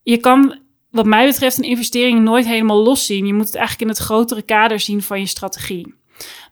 je 0.03 0.17
kan 0.17 0.59
wat 0.97 1.05
mij 1.05 1.27
betreft 1.27 1.57
een 1.57 1.63
investering 1.63 2.23
nooit 2.23 2.45
helemaal 2.45 2.83
los 2.83 3.05
zien. 3.05 3.25
Je 3.25 3.33
moet 3.33 3.45
het 3.45 3.55
eigenlijk 3.55 3.89
in 3.89 3.95
het 3.95 4.05
grotere 4.05 4.41
kader 4.41 4.79
zien 4.79 5.01
van 5.01 5.19
je 5.19 5.25
strategie. 5.25 5.95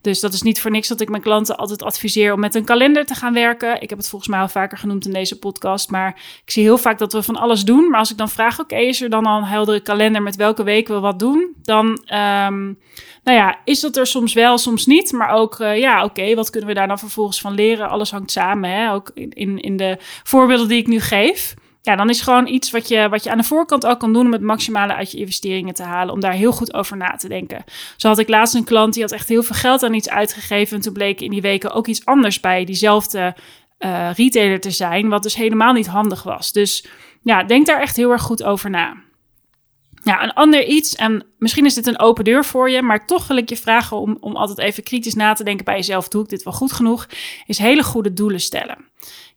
Dus 0.01 0.19
dat 0.19 0.33
is 0.33 0.42
niet 0.42 0.62
voor 0.62 0.71
niks 0.71 0.88
dat 0.88 1.01
ik 1.01 1.09
mijn 1.09 1.21
klanten 1.21 1.57
altijd 1.57 1.83
adviseer 1.83 2.33
om 2.33 2.39
met 2.39 2.56
een 2.56 2.65
kalender 2.65 3.06
te 3.06 3.15
gaan 3.15 3.33
werken. 3.33 3.81
Ik 3.81 3.89
heb 3.89 3.97
het 3.97 4.09
volgens 4.09 4.31
mij 4.31 4.39
al 4.39 4.47
vaker 4.47 4.77
genoemd 4.77 5.06
in 5.06 5.13
deze 5.13 5.39
podcast. 5.39 5.89
Maar 5.89 6.21
ik 6.45 6.51
zie 6.51 6.63
heel 6.63 6.77
vaak 6.77 6.97
dat 6.97 7.13
we 7.13 7.24
van 7.24 7.36
alles 7.36 7.63
doen. 7.63 7.89
Maar 7.89 8.00
als 8.00 8.12
ik 8.12 8.18
dan 8.18 8.30
vraag, 8.30 8.59
oké, 8.59 8.75
is 8.75 9.01
er 9.01 9.09
dan 9.09 9.25
al 9.25 9.38
een 9.38 9.44
heldere 9.44 9.80
kalender 9.80 10.21
met 10.21 10.36
welke 10.36 10.63
weken 10.63 10.95
we 10.95 11.00
wat 11.00 11.19
doen? 11.19 11.56
Dan, 11.62 11.86
um, 11.88 12.77
nou 13.24 13.38
ja, 13.38 13.59
is 13.63 13.80
dat 13.80 13.97
er 13.97 14.07
soms 14.07 14.33
wel, 14.33 14.57
soms 14.57 14.86
niet. 14.86 15.12
Maar 15.12 15.30
ook, 15.30 15.59
uh, 15.59 15.77
ja, 15.77 16.03
oké, 16.03 16.36
wat 16.36 16.50
kunnen 16.50 16.69
we 16.69 16.75
daar 16.75 16.88
dan 16.88 17.00
vervolgens 17.00 17.42
van 17.42 17.53
leren? 17.53 17.89
Alles 17.89 18.12
hangt 18.12 18.31
samen, 18.31 18.69
hè? 18.69 18.94
ook 18.94 19.12
in, 19.13 19.59
in 19.59 19.77
de 19.77 19.97
voorbeelden 20.24 20.68
die 20.68 20.80
ik 20.80 20.88
nu 20.88 21.00
geef 21.00 21.56
ja, 21.85 21.95
dan 21.95 22.09
is 22.09 22.21
gewoon 22.21 22.47
iets 22.47 22.71
wat 22.71 22.87
je, 22.87 23.09
wat 23.09 23.23
je 23.23 23.31
aan 23.31 23.37
de 23.37 23.43
voorkant 23.43 23.83
al 23.83 23.97
kan 23.97 24.13
doen 24.13 24.25
om 24.25 24.31
het 24.31 24.41
maximale 24.41 24.93
uit 24.93 25.11
je 25.11 25.17
investeringen 25.17 25.73
te 25.73 25.83
halen. 25.83 26.13
Om 26.13 26.19
daar 26.19 26.33
heel 26.33 26.51
goed 26.51 26.73
over 26.73 26.97
na 26.97 27.15
te 27.15 27.27
denken. 27.27 27.63
Zo 27.97 28.07
had 28.07 28.19
ik 28.19 28.29
laatst 28.29 28.55
een 28.55 28.63
klant 28.63 28.93
die 28.93 29.03
had 29.03 29.11
echt 29.11 29.27
heel 29.27 29.43
veel 29.43 29.55
geld 29.55 29.83
aan 29.83 29.93
iets 29.93 30.09
uitgegeven. 30.09 30.75
En 30.75 30.83
toen 30.83 30.93
bleek 30.93 31.21
in 31.21 31.31
die 31.31 31.41
weken 31.41 31.71
ook 31.71 31.87
iets 31.87 32.05
anders 32.05 32.39
bij 32.39 32.65
diezelfde 32.65 33.35
uh, 33.79 34.09
retailer 34.13 34.59
te 34.59 34.71
zijn. 34.71 35.09
Wat 35.09 35.23
dus 35.23 35.35
helemaal 35.35 35.73
niet 35.73 35.87
handig 35.87 36.23
was. 36.23 36.51
Dus 36.51 36.85
ja, 37.21 37.43
denk 37.43 37.65
daar 37.65 37.81
echt 37.81 37.95
heel 37.95 38.11
erg 38.11 38.21
goed 38.21 38.43
over 38.43 38.69
na. 38.69 39.03
Ja, 40.03 40.23
een 40.23 40.33
ander 40.33 40.65
iets, 40.65 40.95
en 40.95 41.25
misschien 41.37 41.65
is 41.65 41.73
dit 41.73 41.87
een 41.87 41.99
open 41.99 42.23
deur 42.23 42.45
voor 42.45 42.69
je, 42.69 42.81
maar 42.81 43.05
toch 43.05 43.27
wil 43.27 43.37
ik 43.37 43.49
je 43.49 43.57
vragen 43.57 43.97
om, 43.97 44.17
om 44.19 44.35
altijd 44.35 44.57
even 44.57 44.83
kritisch 44.83 45.13
na 45.13 45.33
te 45.33 45.43
denken 45.43 45.65
bij 45.65 45.75
jezelf. 45.75 46.07
Doe 46.07 46.23
ik 46.23 46.29
dit 46.29 46.43
wel 46.43 46.53
goed 46.53 46.71
genoeg? 46.71 47.07
Is 47.45 47.57
hele 47.57 47.83
goede 47.83 48.13
doelen 48.13 48.39
stellen. 48.39 48.77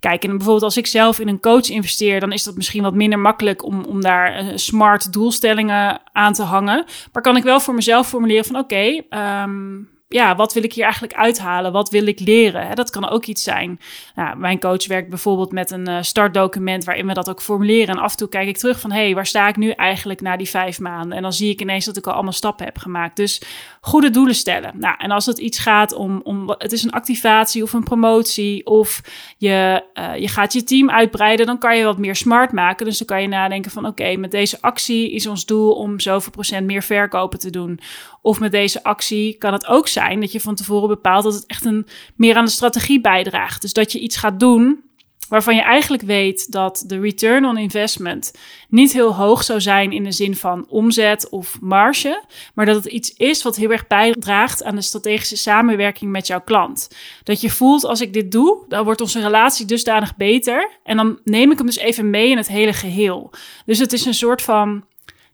Kijk, 0.00 0.24
en 0.24 0.30
bijvoorbeeld 0.30 0.62
als 0.62 0.76
ik 0.76 0.86
zelf 0.86 1.18
in 1.18 1.28
een 1.28 1.40
coach 1.40 1.68
investeer, 1.68 2.20
dan 2.20 2.32
is 2.32 2.42
dat 2.42 2.56
misschien 2.56 2.82
wat 2.82 2.94
minder 2.94 3.18
makkelijk 3.18 3.64
om, 3.64 3.84
om 3.84 4.00
daar 4.00 4.44
uh, 4.44 4.50
smart 4.54 5.12
doelstellingen 5.12 6.00
aan 6.12 6.32
te 6.32 6.42
hangen. 6.42 6.84
Maar 7.12 7.22
kan 7.22 7.36
ik 7.36 7.42
wel 7.42 7.60
voor 7.60 7.74
mezelf 7.74 8.08
formuleren 8.08 8.44
van 8.44 8.56
oké, 8.56 8.74
okay, 9.08 9.42
um, 9.42 9.88
ja, 10.08 10.36
wat 10.36 10.52
wil 10.52 10.62
ik 10.62 10.72
hier 10.72 10.84
eigenlijk 10.84 11.14
uithalen? 11.14 11.72
Wat 11.72 11.90
wil 11.90 12.06
ik 12.06 12.20
leren? 12.20 12.76
Dat 12.76 12.90
kan 12.90 13.08
ook 13.08 13.24
iets 13.24 13.42
zijn. 13.42 13.80
Nou, 14.14 14.36
mijn 14.36 14.60
coach 14.60 14.86
werkt 14.86 15.08
bijvoorbeeld 15.08 15.52
met 15.52 15.70
een 15.70 15.88
uh, 15.88 15.98
startdocument 16.00 16.84
waarin 16.84 17.06
we 17.06 17.14
dat 17.14 17.30
ook 17.30 17.42
formuleren. 17.42 17.94
En 17.94 18.02
af 18.02 18.10
en 18.10 18.16
toe 18.16 18.28
kijk 18.28 18.48
ik 18.48 18.56
terug 18.56 18.80
van, 18.80 18.92
hé, 18.92 19.04
hey, 19.04 19.14
waar 19.14 19.26
sta 19.26 19.48
ik 19.48 19.56
nu 19.56 19.70
eigenlijk 19.70 20.20
na 20.20 20.36
die 20.36 20.48
vijf 20.48 20.80
maanden? 20.80 21.16
En 21.16 21.22
dan 21.22 21.32
zie 21.32 21.50
ik 21.50 21.60
ineens 21.60 21.84
dat 21.84 21.96
ik 21.96 22.06
al 22.06 22.12
allemaal 22.12 22.32
stappen 22.32 22.64
heb 22.64 22.78
gemaakt. 22.78 23.16
Dus 23.16 23.42
goede 23.80 24.10
doelen 24.10 24.34
stellen. 24.34 24.72
Nou, 24.74 24.94
en 24.98 25.10
als 25.10 25.26
het 25.26 25.38
iets 25.38 25.58
gaat 25.58 25.94
om, 25.94 26.20
om 26.24 26.54
het 26.58 26.72
is 26.72 26.84
een 26.84 26.92
activatie 26.92 27.62
of 27.62 27.72
een 27.72 27.84
promotie 27.84 28.66
of 28.66 29.00
je, 29.38 29.84
uh, 29.94 30.16
je 30.16 30.28
gaat 30.28 30.52
je 30.52 30.64
team 30.64 30.90
uitbreiden, 30.90 31.46
dan 31.46 31.58
kan 31.58 31.76
je 31.76 31.84
wat 31.84 31.98
meer 31.98 32.16
smart 32.16 32.52
maken. 32.52 32.86
Dus 32.86 32.98
dan 32.98 33.06
kan 33.06 33.22
je 33.22 33.28
nadenken 33.28 33.70
van, 33.70 33.86
oké, 33.86 34.16
met 34.16 34.30
deze 34.30 34.58
actie 34.60 35.12
is 35.12 35.26
ons 35.26 35.46
doel 35.46 35.72
om 35.72 36.00
zoveel 36.00 36.32
procent 36.32 36.66
meer 36.66 36.82
verkopen 36.82 37.38
te 37.38 37.50
doen. 37.50 37.80
Of 38.22 38.40
met 38.40 38.52
deze 38.52 38.82
actie 38.82 39.36
kan 39.38 39.52
het 39.52 39.66
ook 39.66 39.88
zijn 39.88 39.97
dat 40.20 40.32
je 40.32 40.40
van 40.40 40.54
tevoren 40.54 40.88
bepaalt 40.88 41.24
dat 41.24 41.34
het 41.34 41.46
echt 41.46 41.64
een, 41.64 41.86
meer 42.16 42.36
aan 42.36 42.44
de 42.44 42.50
strategie 42.50 43.00
bijdraagt. 43.00 43.62
Dus 43.62 43.72
dat 43.72 43.92
je 43.92 43.98
iets 43.98 44.16
gaat 44.16 44.40
doen 44.40 44.86
waarvan 45.28 45.54
je 45.54 45.62
eigenlijk 45.62 46.02
weet 46.02 46.52
dat 46.52 46.84
de 46.86 47.00
return 47.00 47.44
on 47.44 47.56
investment 47.56 48.32
niet 48.68 48.92
heel 48.92 49.14
hoog 49.14 49.44
zou 49.44 49.60
zijn 49.60 49.92
in 49.92 50.04
de 50.04 50.12
zin 50.12 50.36
van 50.36 50.66
omzet 50.68 51.28
of 51.28 51.60
marge, 51.60 52.24
maar 52.54 52.66
dat 52.66 52.74
het 52.74 52.86
iets 52.86 53.12
is 53.12 53.42
wat 53.42 53.56
heel 53.56 53.70
erg 53.70 53.86
bijdraagt 53.86 54.62
aan 54.64 54.74
de 54.74 54.82
strategische 54.82 55.36
samenwerking 55.36 56.10
met 56.10 56.26
jouw 56.26 56.40
klant. 56.40 56.88
Dat 57.22 57.40
je 57.40 57.50
voelt 57.50 57.84
als 57.84 58.00
ik 58.00 58.12
dit 58.12 58.32
doe, 58.32 58.64
dan 58.68 58.84
wordt 58.84 59.00
onze 59.00 59.20
relatie 59.20 59.66
dusdanig 59.66 60.16
beter 60.16 60.70
en 60.84 60.96
dan 60.96 61.18
neem 61.24 61.50
ik 61.50 61.58
hem 61.58 61.66
dus 61.66 61.78
even 61.78 62.10
mee 62.10 62.30
in 62.30 62.36
het 62.36 62.48
hele 62.48 62.72
geheel. 62.72 63.30
Dus 63.66 63.78
het 63.78 63.92
is 63.92 64.04
een 64.04 64.14
soort 64.14 64.42
van 64.42 64.84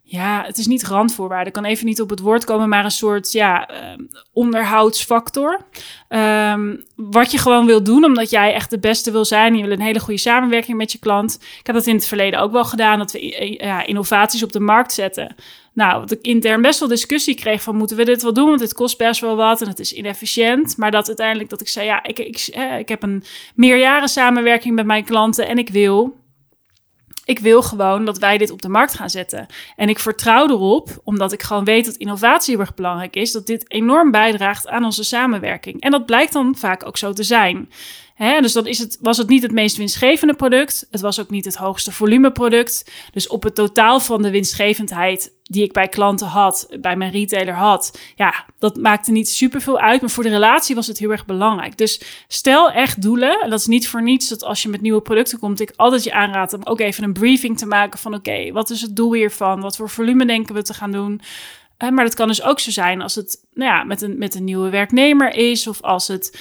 ja, 0.07 0.43
het 0.47 0.59
is 0.59 0.67
niet 0.67 0.87
randvoorwaarde. 0.87 1.47
Ik 1.47 1.53
kan 1.53 1.65
even 1.65 1.87
niet 1.87 2.01
op 2.01 2.11
het 2.11 2.21
woord 2.21 2.45
komen, 2.45 2.69
maar 2.69 2.85
een 2.85 2.91
soort 2.91 3.33
ja, 3.33 3.71
uh, 3.71 3.77
onderhoudsfactor. 4.33 5.61
Um, 6.09 6.85
wat 6.97 7.31
je 7.31 7.39
gewoon 7.39 7.67
wil 7.67 7.83
doen, 7.83 8.05
omdat 8.05 8.31
jij 8.31 8.55
echt 8.55 8.71
de 8.71 8.79
beste 8.79 9.11
wil 9.11 9.25
zijn. 9.25 9.57
Je 9.57 9.63
wil 9.63 9.73
een 9.73 9.81
hele 9.81 10.01
goede 10.01 10.21
samenwerking 10.21 10.77
met 10.77 10.93
je 10.93 10.99
klant. 10.99 11.39
Ik 11.59 11.67
heb 11.67 11.75
dat 11.75 11.87
in 11.87 11.95
het 11.95 12.07
verleden 12.07 12.41
ook 12.41 12.53
wel 12.53 12.65
gedaan, 12.65 12.99
dat 12.99 13.13
we 13.13 13.55
ja, 13.59 13.87
innovaties 13.87 14.43
op 14.43 14.53
de 14.53 14.61
markt 14.61 14.93
zetten. 14.93 15.35
Nou, 15.73 16.01
wat 16.01 16.11
ik 16.11 16.21
intern 16.21 16.63
best 16.63 16.79
wel 16.79 16.89
discussie 16.89 17.35
kreeg 17.35 17.63
van 17.63 17.77
moeten 17.77 17.97
we 17.97 18.05
dit 18.05 18.23
wel 18.23 18.33
doen, 18.33 18.49
want 18.49 18.61
het 18.61 18.75
kost 18.75 18.99
best 18.99 19.21
wel 19.21 19.37
wat 19.37 19.63
en 19.63 19.69
het 19.69 19.79
is 19.79 19.93
inefficiënt. 19.93 20.77
Maar 20.77 20.91
dat 20.91 21.07
uiteindelijk 21.07 21.51
dat 21.51 21.61
ik 21.61 21.69
zei, 21.69 21.87
ja, 21.87 22.03
ik, 22.03 22.19
ik, 22.19 22.49
ik 22.79 22.89
heb 22.89 23.03
een 23.03 23.23
meerjaren 23.55 24.09
samenwerking 24.09 24.75
met 24.75 24.87
mijn 24.87 25.05
klanten 25.05 25.49
en 25.49 25.59
ik 25.59 25.69
wil 25.69 26.23
ik 27.25 27.39
wil 27.39 27.63
gewoon 27.63 28.05
dat 28.05 28.19
wij 28.19 28.39
dit 28.39 28.51
op 28.51 28.63
de 28.63 28.69
markt 28.69 28.95
gaan 28.95 29.11
zetten. 29.11 29.47
En 29.77 29.89
ik 29.89 29.99
vertrouw 29.99 30.49
erop, 30.49 31.01
omdat 31.05 31.33
ik 31.33 31.43
gewoon 31.43 31.65
weet 31.65 31.85
dat 31.85 31.95
innovatie 31.95 32.55
heel 32.55 32.63
erg 32.65 32.75
belangrijk 32.75 33.17
is, 33.17 33.33
dat 33.33 33.47
dit 33.47 33.71
enorm 33.71 34.11
bijdraagt 34.11 34.69
aan 34.69 34.85
onze 34.85 35.05
samenwerking. 35.05 35.81
En 35.81 35.91
dat 35.91 36.07
blijkt 36.07 36.33
dan 36.33 36.55
vaak 36.57 36.87
ook 36.87 36.97
zo 36.97 37.13
te 37.13 37.23
zijn. 37.23 37.69
Hè, 38.15 38.41
dus 38.41 38.53
dan 38.53 38.67
is 38.67 38.79
het, 38.79 38.99
was 39.01 39.17
het 39.17 39.29
niet 39.29 39.43
het 39.43 39.53
meest 39.53 39.77
winstgevende 39.77 40.35
product. 40.35 40.87
Het 40.91 41.01
was 41.01 41.21
ook 41.21 41.31
niet 41.31 41.45
het 41.45 41.57
hoogste 41.57 41.93
volumeproduct. 41.93 42.93
Dus 43.13 43.29
op 43.29 43.43
het 43.43 43.55
totaal 43.55 44.01
van 44.01 44.23
de 44.23 44.31
winstgevendheid 44.31 45.33
die 45.43 45.63
ik 45.63 45.73
bij 45.73 45.89
klanten 45.89 46.27
had, 46.27 46.67
bij 46.81 46.97
mijn 46.97 47.11
retailer 47.11 47.55
had, 47.55 47.99
ja, 48.15 48.45
dat 48.59 48.77
maakte 48.77 49.13
niet 49.13 49.29
super 49.29 49.61
veel 49.61 49.79
uit. 49.79 50.01
Maar 50.01 50.11
voor 50.11 50.23
de 50.23 50.29
relatie 50.29 50.75
was 50.75 50.87
het 50.87 50.99
heel 50.99 51.11
erg 51.11 51.27
belangrijk. 51.27 51.77
Dus 51.77 52.25
stel 52.29 52.71
echt 52.71 53.03
doelen. 53.03 53.41
En 53.43 53.51
dat 53.51 53.59
is 53.59 53.67
niet 53.67 53.89
voor 53.89 54.03
niets 54.03 54.29
dat 54.29 54.45
als 54.45 54.63
je 54.63 54.69
met 54.69 54.81
nieuwe 54.81 55.01
producten 55.01 55.39
komt, 55.39 55.61
ik 55.61 55.73
altijd 55.77 56.05
je 56.05 56.13
aanraad 56.13 56.53
om 56.53 56.61
ook 56.65 56.81
even 56.81 57.05
een 57.05 57.13
briefing 57.13 57.59
te 57.59 57.67
maken 57.67 57.99
van 57.99 58.15
oké, 58.15 58.53
wat 58.53 58.71
is 58.71 58.81
het 58.81 58.97
doel 58.97 59.15
hiervan? 59.15 59.61
Wat 59.61 59.77
voor 59.77 59.91
volume 59.91 60.27
denken 60.27 60.55
we 60.55 60.63
te 60.63 60.75
gaan 60.75 60.93
doen? 60.93 61.21
Maar 61.79 62.05
dat 62.05 62.15
kan 62.15 62.29
dus 62.29 62.43
ook 62.43 62.61
zo 62.61 62.71
zijn 62.71 63.03
als 63.03 63.15
het 63.15 63.44
nou 63.55 63.71
ja, 63.71 63.85
met, 63.85 64.03
een, 64.03 64.19
met 64.19 64.35
een 64.35 64.45
nieuwe 64.45 64.71
werknemer 64.71 65.35
is. 65.35 65.67
Of 65.67 65.83
als 65.83 66.09
het 66.09 66.41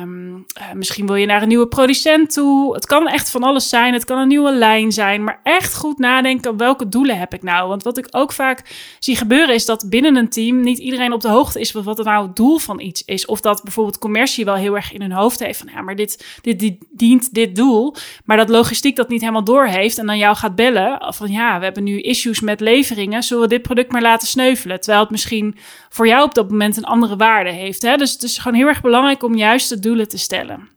um, 0.00 0.34
uh, 0.60 0.72
misschien 0.74 1.06
wil 1.06 1.14
je 1.14 1.26
naar 1.26 1.42
een 1.42 1.48
nieuwe 1.48 1.68
producent 1.68 2.32
toe. 2.32 2.74
Het 2.74 2.86
kan 2.86 3.08
echt 3.08 3.30
van 3.30 3.42
alles 3.42 3.68
zijn. 3.68 3.92
Het 3.92 4.04
kan 4.04 4.18
een 4.18 4.28
nieuwe 4.28 4.52
lijn 4.52 4.92
zijn. 4.92 5.24
Maar 5.24 5.40
echt 5.42 5.74
goed 5.74 5.98
nadenken 5.98 6.56
welke 6.56 6.88
doelen 6.88 7.18
heb 7.18 7.34
ik 7.34 7.42
nou. 7.42 7.68
Want 7.68 7.82
wat 7.82 7.98
ik 7.98 8.08
ook 8.10 8.32
vaak 8.32 8.62
zie 8.98 9.16
gebeuren 9.16 9.54
is 9.54 9.64
dat 9.64 9.86
binnen 9.88 10.16
een 10.16 10.28
team 10.28 10.60
niet 10.60 10.78
iedereen 10.78 11.12
op 11.12 11.20
de 11.20 11.28
hoogte 11.28 11.60
is 11.60 11.70
van 11.70 11.82
wat 11.82 11.96
het 11.96 12.06
nou 12.06 12.26
het 12.26 12.36
doel 12.36 12.58
van 12.58 12.80
iets 12.80 13.04
is. 13.04 13.26
Of 13.26 13.40
dat 13.40 13.62
bijvoorbeeld 13.62 13.98
commercie 13.98 14.44
wel 14.44 14.54
heel 14.54 14.76
erg 14.76 14.92
in 14.92 15.00
hun 15.00 15.12
hoofd 15.12 15.38
heeft 15.38 15.58
van 15.58 15.68
ja, 15.74 15.80
maar 15.80 15.96
dit, 15.96 16.38
dit, 16.42 16.58
dit 16.58 16.76
dient 16.90 17.34
dit 17.34 17.56
doel. 17.56 17.94
Maar 18.24 18.36
dat 18.36 18.48
logistiek 18.48 18.96
dat 18.96 19.08
niet 19.08 19.20
helemaal 19.20 19.44
door 19.44 19.66
heeft 19.66 19.98
en 19.98 20.06
dan 20.06 20.18
jou 20.18 20.36
gaat 20.36 20.54
bellen 20.54 21.14
van 21.14 21.30
ja, 21.30 21.58
we 21.58 21.64
hebben 21.64 21.84
nu 21.84 22.00
issues 22.00 22.40
met 22.40 22.60
leveringen. 22.60 23.22
Zullen 23.22 23.42
we 23.42 23.48
dit 23.48 23.62
product 23.62 23.92
maar 23.92 24.02
laten 24.02 24.28
sneuvelen? 24.28 24.80
Terwijl 24.80 25.02
het 25.02 25.10
misschien 25.10 25.56
voor 25.88 26.06
jou 26.06 26.24
op 26.24 26.34
dat 26.34 26.45
moment 26.50 26.76
een 26.76 26.84
andere 26.84 27.16
waarde 27.16 27.50
heeft. 27.50 27.82
Hè? 27.82 27.96
Dus 27.96 28.12
het 28.12 28.22
is 28.22 28.38
gewoon 28.38 28.58
heel 28.58 28.66
erg 28.66 28.80
belangrijk 28.80 29.22
om 29.22 29.36
juist 29.36 29.68
de 29.68 29.78
doelen 29.78 30.08
te 30.08 30.18
stellen. 30.18 30.68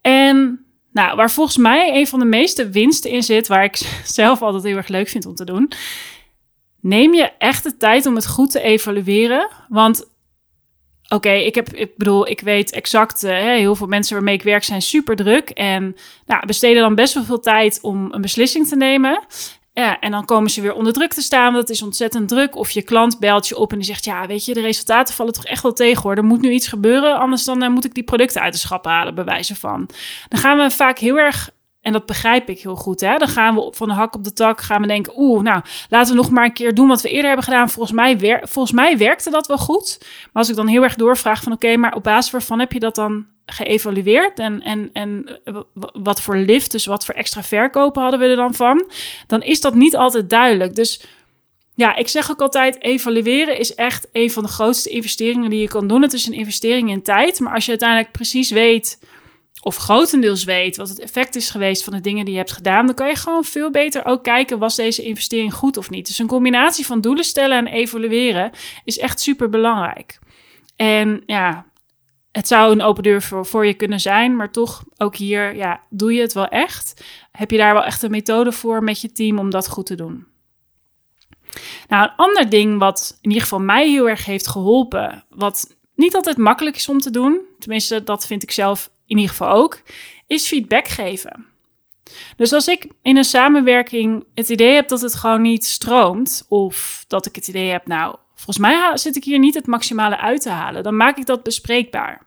En 0.00 0.66
nou, 0.92 1.16
waar 1.16 1.30
volgens 1.30 1.56
mij 1.56 1.94
een 1.94 2.06
van 2.06 2.18
de 2.18 2.24
meeste 2.24 2.70
winsten 2.70 3.10
in 3.10 3.22
zit, 3.22 3.48
waar 3.48 3.64
ik 3.64 3.76
zelf 4.04 4.42
altijd 4.42 4.64
heel 4.64 4.76
erg 4.76 4.88
leuk 4.88 5.08
vind 5.08 5.26
om 5.26 5.34
te 5.34 5.44
doen. 5.44 5.72
Neem 6.80 7.14
je 7.14 7.32
echt 7.38 7.62
de 7.62 7.76
tijd 7.76 8.06
om 8.06 8.14
het 8.14 8.26
goed 8.26 8.50
te 8.50 8.60
evalueren. 8.60 9.48
Want 9.68 10.08
oké, 11.08 11.30
ik 11.30 11.54
heb, 11.54 11.68
ik 11.68 11.96
bedoel, 11.96 12.28
ik 12.28 12.40
weet 12.40 12.70
exact, 12.70 13.24
uh, 13.24 13.30
heel 13.30 13.74
veel 13.74 13.86
mensen 13.86 14.14
waarmee 14.14 14.34
ik 14.34 14.42
werk 14.42 14.64
zijn 14.64 14.82
super 14.82 15.16
druk 15.16 15.50
en 15.50 15.96
nou, 16.26 16.46
besteden 16.46 16.82
dan 16.82 16.94
best 16.94 17.14
wel 17.14 17.24
veel 17.24 17.40
tijd 17.40 17.78
om 17.82 18.12
een 18.12 18.20
beslissing 18.20 18.68
te 18.68 18.76
nemen. 18.76 19.24
Ja, 19.78 20.00
en 20.00 20.10
dan 20.10 20.24
komen 20.24 20.50
ze 20.50 20.60
weer 20.60 20.74
onder 20.74 20.92
druk 20.92 21.12
te 21.12 21.20
staan. 21.20 21.52
Dat 21.52 21.70
is 21.70 21.82
ontzettend 21.82 22.28
druk. 22.28 22.56
Of 22.56 22.70
je 22.70 22.82
klant 22.82 23.18
belt 23.18 23.48
je 23.48 23.56
op 23.56 23.72
en 23.72 23.78
die 23.78 23.86
zegt: 23.86 24.04
Ja, 24.04 24.26
weet 24.26 24.44
je, 24.44 24.54
de 24.54 24.60
resultaten 24.60 25.14
vallen 25.14 25.32
toch 25.32 25.44
echt 25.44 25.62
wel 25.62 25.72
tegen 25.72 26.02
hoor. 26.02 26.16
Er 26.16 26.24
moet 26.24 26.40
nu 26.40 26.50
iets 26.50 26.68
gebeuren. 26.68 27.18
Anders 27.18 27.44
dan 27.44 27.62
uh, 27.62 27.68
moet 27.68 27.84
ik 27.84 27.94
die 27.94 28.02
producten 28.02 28.40
uit 28.40 28.52
de 28.52 28.58
schap 28.58 28.84
halen, 28.84 29.14
bij 29.14 29.24
wijze 29.24 29.54
van. 29.56 29.88
Dan 30.28 30.40
gaan 30.40 30.58
we 30.58 30.70
vaak 30.70 30.98
heel 30.98 31.18
erg 31.18 31.50
en 31.88 31.94
dat 31.94 32.06
begrijp 32.06 32.48
ik 32.48 32.60
heel 32.60 32.76
goed. 32.76 33.00
Hè? 33.00 33.16
Dan 33.16 33.28
gaan 33.28 33.54
we 33.54 33.68
van 33.70 33.88
de 33.88 33.94
hak 33.94 34.14
op 34.14 34.24
de 34.24 34.32
tak 34.32 34.60
gaan 34.60 34.80
we 34.80 34.86
denken... 34.86 35.12
oeh, 35.16 35.42
nou, 35.42 35.62
laten 35.88 36.14
we 36.14 36.20
nog 36.20 36.30
maar 36.30 36.44
een 36.44 36.52
keer 36.52 36.74
doen 36.74 36.88
wat 36.88 37.02
we 37.02 37.08
eerder 37.08 37.26
hebben 37.26 37.44
gedaan. 37.44 37.70
Volgens 37.70 37.94
mij, 37.94 38.40
volgens 38.42 38.74
mij 38.74 38.98
werkte 38.98 39.30
dat 39.30 39.46
wel 39.46 39.58
goed. 39.58 39.98
Maar 40.00 40.30
als 40.32 40.48
ik 40.48 40.56
dan 40.56 40.66
heel 40.66 40.82
erg 40.82 40.94
doorvraag 40.94 41.42
van... 41.42 41.52
oké, 41.52 41.76
maar 41.76 41.94
op 41.94 42.02
basis 42.02 42.30
waarvan 42.30 42.58
heb 42.58 42.72
je 42.72 42.80
dat 42.80 42.94
dan 42.94 43.26
geëvalueerd? 43.46 44.38
En, 44.38 44.62
en, 44.62 44.90
en 44.92 45.40
eh, 45.44 45.56
wat 45.92 46.20
voor 46.20 46.36
lift, 46.36 46.70
dus 46.70 46.86
wat 46.86 47.04
voor 47.04 47.14
extra 47.14 47.42
verkopen 47.42 48.02
hadden 48.02 48.20
we 48.20 48.26
er 48.26 48.36
dan 48.36 48.54
van? 48.54 48.90
Dan 49.26 49.42
is 49.42 49.60
dat 49.60 49.74
niet 49.74 49.96
altijd 49.96 50.30
duidelijk. 50.30 50.74
Dus 50.74 51.02
ja, 51.74 51.96
ik 51.96 52.08
zeg 52.08 52.30
ook 52.30 52.40
altijd, 52.40 52.82
evalueren 52.82 53.58
is 53.58 53.74
echt 53.74 54.08
een 54.12 54.30
van 54.30 54.42
de 54.42 54.48
grootste 54.48 54.90
investeringen 54.90 55.50
die 55.50 55.60
je 55.60 55.68
kan 55.68 55.88
doen. 55.88 56.02
Het 56.02 56.12
is 56.12 56.26
een 56.26 56.32
investering 56.32 56.90
in 56.90 57.02
tijd. 57.02 57.40
Maar 57.40 57.54
als 57.54 57.64
je 57.64 57.70
uiteindelijk 57.70 58.12
precies 58.12 58.50
weet 58.50 58.98
of 59.60 59.76
grotendeels 59.76 60.44
weet 60.44 60.76
wat 60.76 60.88
het 60.88 61.00
effect 61.00 61.36
is 61.36 61.50
geweest 61.50 61.84
van 61.84 61.92
de 61.92 62.00
dingen 62.00 62.24
die 62.24 62.32
je 62.32 62.40
hebt 62.40 62.52
gedaan, 62.52 62.86
dan 62.86 62.94
kan 62.94 63.08
je 63.08 63.16
gewoon 63.16 63.44
veel 63.44 63.70
beter 63.70 64.04
ook 64.04 64.22
kijken, 64.24 64.58
was 64.58 64.76
deze 64.76 65.02
investering 65.02 65.54
goed 65.54 65.76
of 65.76 65.90
niet. 65.90 66.06
Dus 66.06 66.18
een 66.18 66.26
combinatie 66.26 66.86
van 66.86 67.00
doelen 67.00 67.24
stellen 67.24 67.58
en 67.58 67.66
evalueren 67.66 68.50
is 68.84 68.98
echt 68.98 69.20
super 69.20 69.48
belangrijk. 69.48 70.18
En 70.76 71.22
ja, 71.26 71.66
het 72.32 72.48
zou 72.48 72.72
een 72.72 72.82
open 72.82 73.02
deur 73.02 73.22
voor, 73.22 73.46
voor 73.46 73.66
je 73.66 73.74
kunnen 73.74 74.00
zijn, 74.00 74.36
maar 74.36 74.50
toch 74.50 74.84
ook 74.96 75.16
hier, 75.16 75.56
ja, 75.56 75.80
doe 75.90 76.12
je 76.12 76.20
het 76.20 76.32
wel 76.32 76.48
echt? 76.48 77.04
Heb 77.32 77.50
je 77.50 77.56
daar 77.56 77.72
wel 77.72 77.84
echt 77.84 78.02
een 78.02 78.10
methode 78.10 78.52
voor 78.52 78.82
met 78.82 79.00
je 79.00 79.12
team 79.12 79.38
om 79.38 79.50
dat 79.50 79.68
goed 79.68 79.86
te 79.86 79.94
doen? 79.94 80.26
Nou, 81.88 82.04
een 82.04 82.16
ander 82.16 82.48
ding 82.48 82.78
wat 82.78 83.18
in 83.20 83.28
ieder 83.28 83.42
geval 83.42 83.60
mij 83.60 83.88
heel 83.88 84.08
erg 84.08 84.24
heeft 84.24 84.46
geholpen, 84.48 85.24
wat 85.28 85.76
niet 85.94 86.14
altijd 86.14 86.36
makkelijk 86.36 86.76
is 86.76 86.88
om 86.88 86.98
te 86.98 87.10
doen, 87.10 87.40
tenminste 87.58 88.04
dat 88.04 88.26
vind 88.26 88.42
ik 88.42 88.50
zelf 88.50 88.90
in 89.08 89.16
ieder 89.16 89.28
geval 89.28 89.50
ook, 89.50 89.82
is 90.26 90.46
feedback 90.46 90.88
geven. 90.88 91.46
Dus 92.36 92.52
als 92.52 92.68
ik 92.68 92.88
in 93.02 93.16
een 93.16 93.24
samenwerking 93.24 94.24
het 94.34 94.48
idee 94.48 94.74
heb 94.74 94.88
dat 94.88 95.00
het 95.00 95.14
gewoon 95.14 95.42
niet 95.42 95.64
stroomt, 95.64 96.46
of 96.48 97.04
dat 97.08 97.26
ik 97.26 97.34
het 97.34 97.48
idee 97.48 97.70
heb, 97.70 97.86
nou, 97.86 98.16
volgens 98.34 98.58
mij 98.58 98.96
zit 98.96 99.16
ik 99.16 99.24
hier 99.24 99.38
niet 99.38 99.54
het 99.54 99.66
maximale 99.66 100.18
uit 100.18 100.40
te 100.40 100.50
halen, 100.50 100.82
dan 100.82 100.96
maak 100.96 101.16
ik 101.16 101.26
dat 101.26 101.42
bespreekbaar. 101.42 102.26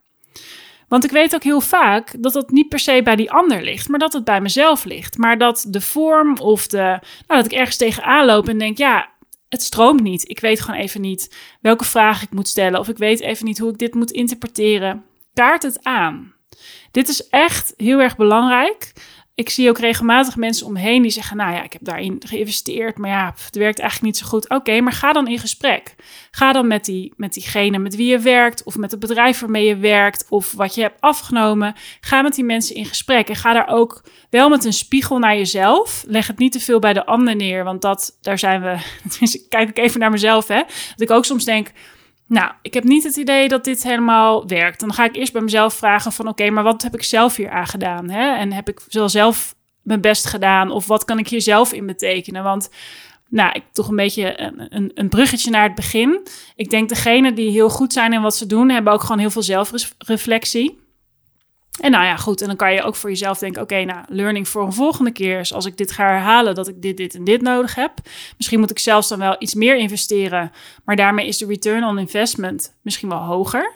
Want 0.87 1.03
ik 1.03 1.11
weet 1.11 1.35
ook 1.35 1.43
heel 1.43 1.61
vaak 1.61 2.13
dat 2.19 2.33
dat 2.33 2.49
niet 2.49 2.69
per 2.69 2.79
se 2.79 3.01
bij 3.03 3.15
die 3.15 3.31
ander 3.31 3.63
ligt, 3.63 3.89
maar 3.89 3.99
dat 3.99 4.13
het 4.13 4.23
bij 4.23 4.41
mezelf 4.41 4.83
ligt. 4.83 5.17
Maar 5.17 5.37
dat 5.37 5.65
de 5.67 5.81
vorm 5.81 6.37
of 6.37 6.67
de. 6.67 6.77
Nou, 7.27 7.41
dat 7.41 7.45
ik 7.45 7.51
ergens 7.51 7.77
tegenaan 7.77 8.25
loop 8.25 8.47
en 8.47 8.57
denk: 8.57 8.77
ja, 8.77 9.09
het 9.49 9.61
stroomt 9.61 10.01
niet. 10.01 10.29
Ik 10.29 10.39
weet 10.39 10.61
gewoon 10.61 10.79
even 10.79 11.01
niet 11.01 11.35
welke 11.61 11.85
vraag 11.85 12.21
ik 12.21 12.31
moet 12.31 12.47
stellen. 12.47 12.79
Of 12.79 12.87
ik 12.87 12.97
weet 12.97 13.19
even 13.19 13.45
niet 13.45 13.59
hoe 13.59 13.69
ik 13.69 13.77
dit 13.77 13.93
moet 13.93 14.11
interpreteren. 14.11 15.05
Kaart 15.33 15.63
het 15.63 15.83
aan. 15.83 16.33
Dit 16.91 17.07
is 17.07 17.29
echt 17.29 17.73
heel 17.77 17.99
erg 17.99 18.15
belangrijk. 18.15 18.93
Ik 19.35 19.49
zie 19.49 19.69
ook 19.69 19.79
regelmatig 19.79 20.35
mensen 20.35 20.67
omheen 20.67 21.01
die 21.01 21.11
zeggen: 21.11 21.37
Nou 21.37 21.53
ja, 21.53 21.63
ik 21.63 21.73
heb 21.73 21.83
daarin 21.83 22.21
geïnvesteerd, 22.25 22.97
maar 22.97 23.09
ja, 23.09 23.33
het 23.45 23.55
werkt 23.55 23.79
eigenlijk 23.79 24.13
niet 24.13 24.17
zo 24.17 24.27
goed. 24.27 24.49
Oké, 24.49 24.81
maar 24.81 24.93
ga 24.93 25.13
dan 25.13 25.27
in 25.27 25.39
gesprek. 25.39 25.95
Ga 26.31 26.51
dan 26.51 26.67
met, 26.67 26.85
die, 26.85 27.13
met 27.17 27.33
diegene 27.33 27.77
met 27.77 27.95
wie 27.95 28.07
je 28.07 28.19
werkt, 28.19 28.63
of 28.63 28.77
met 28.77 28.91
het 28.91 28.99
bedrijf 28.99 29.39
waarmee 29.39 29.65
je 29.65 29.77
werkt, 29.77 30.25
of 30.29 30.51
wat 30.51 30.75
je 30.75 30.81
hebt 30.81 31.01
afgenomen. 31.01 31.75
Ga 32.01 32.21
met 32.21 32.35
die 32.35 32.43
mensen 32.43 32.75
in 32.75 32.85
gesprek 32.85 33.29
en 33.29 33.35
ga 33.35 33.53
daar 33.53 33.67
ook 33.67 34.03
wel 34.29 34.49
met 34.49 34.65
een 34.65 34.73
spiegel 34.73 35.19
naar 35.19 35.37
jezelf. 35.37 36.03
Leg 36.07 36.27
het 36.27 36.37
niet 36.37 36.51
te 36.51 36.59
veel 36.59 36.79
bij 36.79 36.93
de 36.93 37.05
ander 37.05 37.35
neer, 37.35 37.63
want 37.63 37.81
dat, 37.81 38.17
daar 38.21 38.39
zijn 38.39 38.61
we. 38.61 38.77
Tenminste, 39.09 39.47
kijk 39.47 39.69
ik 39.69 39.77
even 39.77 39.99
naar 39.99 40.11
mezelf, 40.11 40.47
hè. 40.47 40.61
Dat 40.89 41.01
ik 41.01 41.11
ook 41.11 41.25
soms 41.25 41.45
denk 41.45 41.71
nou, 42.31 42.51
ik 42.61 42.73
heb 42.73 42.83
niet 42.83 43.03
het 43.03 43.15
idee 43.15 43.47
dat 43.47 43.63
dit 43.63 43.83
helemaal 43.83 44.47
werkt. 44.47 44.79
Dan 44.79 44.93
ga 44.93 45.03
ik 45.05 45.15
eerst 45.15 45.33
bij 45.33 45.41
mezelf 45.41 45.73
vragen 45.73 46.11
van 46.11 46.27
oké, 46.27 46.49
maar 46.49 46.63
wat 46.63 46.81
heb 46.81 46.93
ik 46.93 47.03
zelf 47.03 47.35
hier 47.35 47.49
aan 47.49 47.67
gedaan? 47.67 48.09
Hè? 48.09 48.35
En 48.35 48.51
heb 48.51 48.69
ik 48.69 48.81
zelf 48.87 49.55
mijn 49.81 50.01
best 50.01 50.25
gedaan? 50.25 50.71
Of 50.71 50.87
wat 50.87 51.05
kan 51.05 51.19
ik 51.19 51.27
hier 51.27 51.41
zelf 51.41 51.73
in 51.73 51.85
betekenen? 51.85 52.43
Want 52.43 52.69
nou, 53.29 53.51
ik 53.53 53.63
toch 53.71 53.87
een 53.87 53.95
beetje 53.95 54.41
een, 54.41 54.67
een, 54.69 54.91
een 54.93 55.09
bruggetje 55.09 55.51
naar 55.51 55.63
het 55.63 55.75
begin. 55.75 56.27
Ik 56.55 56.69
denk 56.69 56.89
degenen 56.89 57.35
die 57.35 57.51
heel 57.51 57.69
goed 57.69 57.93
zijn 57.93 58.13
in 58.13 58.21
wat 58.21 58.35
ze 58.35 58.45
doen, 58.45 58.69
hebben 58.69 58.93
ook 58.93 59.01
gewoon 59.01 59.19
heel 59.19 59.29
veel 59.29 59.43
zelfreflectie. 59.43 60.80
En 61.79 61.91
nou 61.91 62.05
ja, 62.05 62.15
goed. 62.15 62.41
En 62.41 62.47
dan 62.47 62.55
kan 62.55 62.73
je 62.73 62.83
ook 62.83 62.95
voor 62.95 63.09
jezelf 63.09 63.37
denken: 63.37 63.61
oké, 63.61 63.83
nou, 63.83 64.05
learning 64.07 64.47
voor 64.47 64.63
een 64.65 64.73
volgende 64.73 65.11
keer 65.11 65.39
is 65.39 65.53
als 65.53 65.65
ik 65.65 65.77
dit 65.77 65.91
ga 65.91 66.07
herhalen, 66.07 66.55
dat 66.55 66.67
ik 66.67 66.81
dit, 66.81 66.97
dit 66.97 67.15
en 67.15 67.23
dit 67.23 67.41
nodig 67.41 67.75
heb. 67.75 67.93
Misschien 68.37 68.59
moet 68.59 68.71
ik 68.71 68.79
zelfs 68.79 69.07
dan 69.07 69.19
wel 69.19 69.35
iets 69.39 69.53
meer 69.53 69.75
investeren, 69.75 70.51
maar 70.85 70.95
daarmee 70.95 71.27
is 71.27 71.37
de 71.37 71.45
return 71.45 71.83
on 71.83 71.99
investment 71.99 72.75
misschien 72.81 73.09
wel 73.09 73.19
hoger. 73.19 73.71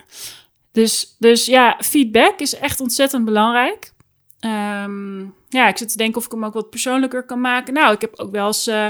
Dus, 0.71 1.15
dus 1.19 1.45
ja, 1.45 1.77
feedback 1.79 2.39
is 2.39 2.55
echt 2.55 2.81
ontzettend 2.81 3.25
belangrijk. 3.25 3.93
Um, 4.39 5.35
ja, 5.49 5.67
ik 5.67 5.77
zit 5.77 5.89
te 5.89 5.97
denken 5.97 6.17
of 6.17 6.25
ik 6.25 6.31
hem 6.31 6.45
ook 6.45 6.53
wat 6.53 6.69
persoonlijker 6.69 7.23
kan 7.23 7.41
maken. 7.41 7.73
Nou, 7.73 7.93
ik 7.93 8.01
heb 8.01 8.19
ook 8.19 8.31
wel 8.31 8.47
eens. 8.47 8.67
Uh, 8.67 8.87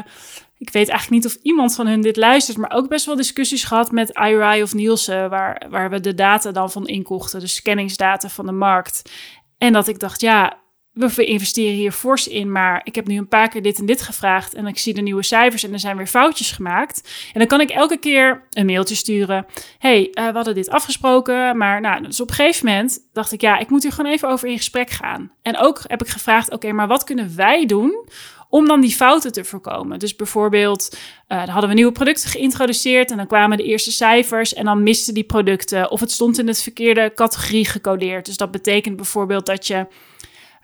ik 0.57 0.69
weet 0.69 0.89
eigenlijk 0.89 1.23
niet 1.23 1.33
of 1.33 1.41
iemand 1.41 1.75
van 1.75 1.87
hun 1.87 2.01
dit 2.01 2.17
luistert, 2.17 2.57
maar 2.57 2.71
ook 2.71 2.89
best 2.89 3.05
wel 3.05 3.15
discussies 3.15 3.63
gehad 3.63 3.91
met 3.91 4.09
IRI 4.09 4.61
of 4.61 4.73
Nielsen, 4.73 5.29
waar, 5.29 5.65
waar 5.69 5.89
we 5.89 5.99
de 5.99 6.13
data 6.13 6.51
dan 6.51 6.71
van 6.71 6.87
inkochten, 6.87 7.39
de 7.39 7.47
scanningsdata 7.47 8.29
van 8.29 8.45
de 8.45 8.51
markt. 8.51 9.11
En 9.57 9.73
dat 9.73 9.87
ik 9.87 9.99
dacht, 9.99 10.21
ja, 10.21 10.63
we 10.95 11.25
investeren 11.25 11.73
hier 11.75 11.91
fors 11.91 12.27
in, 12.27 12.51
maar 12.51 12.81
ik 12.83 12.95
heb 12.95 13.07
nu 13.07 13.17
een 13.17 13.27
paar 13.27 13.49
keer 13.49 13.61
dit 13.61 13.79
en 13.79 13.85
dit 13.85 14.01
gevraagd 14.01 14.53
en 14.53 14.67
ik 14.67 14.77
zie 14.77 14.93
de 14.93 15.01
nieuwe 15.01 15.23
cijfers 15.23 15.63
en 15.63 15.73
er 15.73 15.79
zijn 15.79 15.97
weer 15.97 16.07
foutjes 16.07 16.51
gemaakt. 16.51 17.29
En 17.33 17.39
dan 17.39 17.47
kan 17.47 17.61
ik 17.61 17.69
elke 17.69 17.97
keer 17.97 18.47
een 18.49 18.65
mailtje 18.65 18.95
sturen. 18.95 19.45
hey, 19.77 20.01
uh, 20.01 20.27
we 20.27 20.33
hadden 20.33 20.55
dit 20.55 20.69
afgesproken, 20.69 21.57
maar 21.57 21.81
nou, 21.81 22.03
dus 22.03 22.21
op 22.21 22.29
een 22.29 22.35
gegeven 22.35 22.65
moment 22.65 22.99
dacht 23.13 23.31
ik, 23.31 23.41
ja, 23.41 23.57
ik 23.57 23.69
moet 23.69 23.83
hier 23.83 23.91
gewoon 23.91 24.11
even 24.11 24.29
over 24.29 24.47
in 24.47 24.57
gesprek 24.57 24.89
gaan. 24.89 25.31
En 25.41 25.57
ook 25.57 25.81
heb 25.87 26.01
ik 26.01 26.07
gevraagd, 26.07 26.51
oké, 26.51 26.71
maar 26.71 26.87
wat 26.87 27.03
kunnen 27.03 27.35
wij 27.35 27.65
doen 27.65 28.07
om 28.49 28.67
dan 28.67 28.81
die 28.81 28.95
fouten 28.95 29.31
te 29.31 29.43
voorkomen. 29.43 29.99
Dus 29.99 30.15
bijvoorbeeld, 30.15 30.97
uh, 31.27 31.37
dan 31.37 31.49
hadden 31.49 31.69
we 31.69 31.75
nieuwe 31.75 31.91
producten 31.91 32.29
geïntroduceerd 32.29 33.11
en 33.11 33.17
dan 33.17 33.27
kwamen 33.27 33.57
de 33.57 33.63
eerste 33.63 33.91
cijfers 33.91 34.53
en 34.53 34.65
dan 34.65 34.83
misten 34.83 35.13
die 35.13 35.23
producten 35.23 35.91
of 35.91 35.99
het 35.99 36.11
stond 36.11 36.39
in 36.39 36.47
het 36.47 36.61
verkeerde 36.61 37.11
categorie 37.15 37.65
gecodeerd. 37.65 38.25
Dus 38.25 38.37
dat 38.37 38.51
betekent 38.51 38.95
bijvoorbeeld 38.95 39.45
dat 39.45 39.67
je 39.67 39.87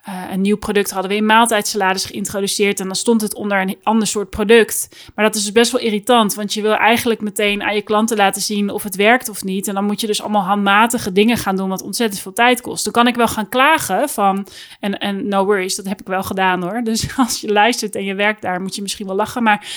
uh, 0.10 0.32
een 0.32 0.42
nieuw 0.42 0.58
product 0.58 0.92
hadden 0.92 1.12
we 1.12 1.18
in 1.18 1.26
maaltijdsalades 1.26 2.06
geïntroduceerd 2.06 2.80
en 2.80 2.86
dan 2.86 2.96
stond 2.96 3.22
het 3.22 3.36
onder 3.36 3.62
een 3.62 3.78
ander 3.84 4.08
soort 4.08 4.30
product. 4.30 5.10
Maar 5.16 5.26
dat 5.26 5.36
is 5.36 5.44
dus 5.44 5.52
best 5.52 5.72
wel 5.72 5.82
irritant, 5.82 6.34
want 6.34 6.54
je 6.54 6.62
wil 6.62 6.76
eigenlijk 6.76 7.22
meteen 7.22 7.64
aan 7.64 7.76
je 7.76 7.82
klanten 7.82 8.18
laten 8.18 8.42
zien 8.42 8.70
of 8.70 8.84
het 8.84 8.96
werkt 8.96 9.30
of 9.30 9.44
niet. 9.44 9.68
En 9.68 9.74
dan 9.74 9.86
moet 9.86 10.02
je 10.02 10.08
dus 10.08 10.22
allemaal 10.22 10.44
handmatige 10.44 11.12
dingen 11.12 11.38
gaan 11.38 11.56
doen, 11.56 11.70
wat 11.70 11.82
ontzettend 11.82 12.22
veel 12.22 12.34
tijd 12.34 12.62
kost. 12.62 12.84
Dan 12.84 12.94
kan 12.94 13.08
ik 13.08 13.16
wel 13.16 13.28
gaan 13.28 13.50
klagen 13.50 14.10
van, 14.10 14.48
en, 14.80 14.98
en 14.98 15.28
no 15.28 15.46
worries, 15.46 15.76
dat 15.76 15.86
heb 15.86 16.02
ik 16.02 16.08
wel 16.08 16.24
gedaan 16.24 16.62
hoor. 16.62 16.82
Dus 16.92 17.18
als 17.18 17.42
je 17.42 17.52
luistert 17.52 17.96
en 17.96 18.04
je 18.04 18.16
werkt 18.16 18.42
daar, 18.42 18.62
moet 18.62 18.76
je 18.76 18.82
misschien 18.82 19.08
wel 19.08 19.16
lachen, 19.16 19.44
maar... 19.44 19.68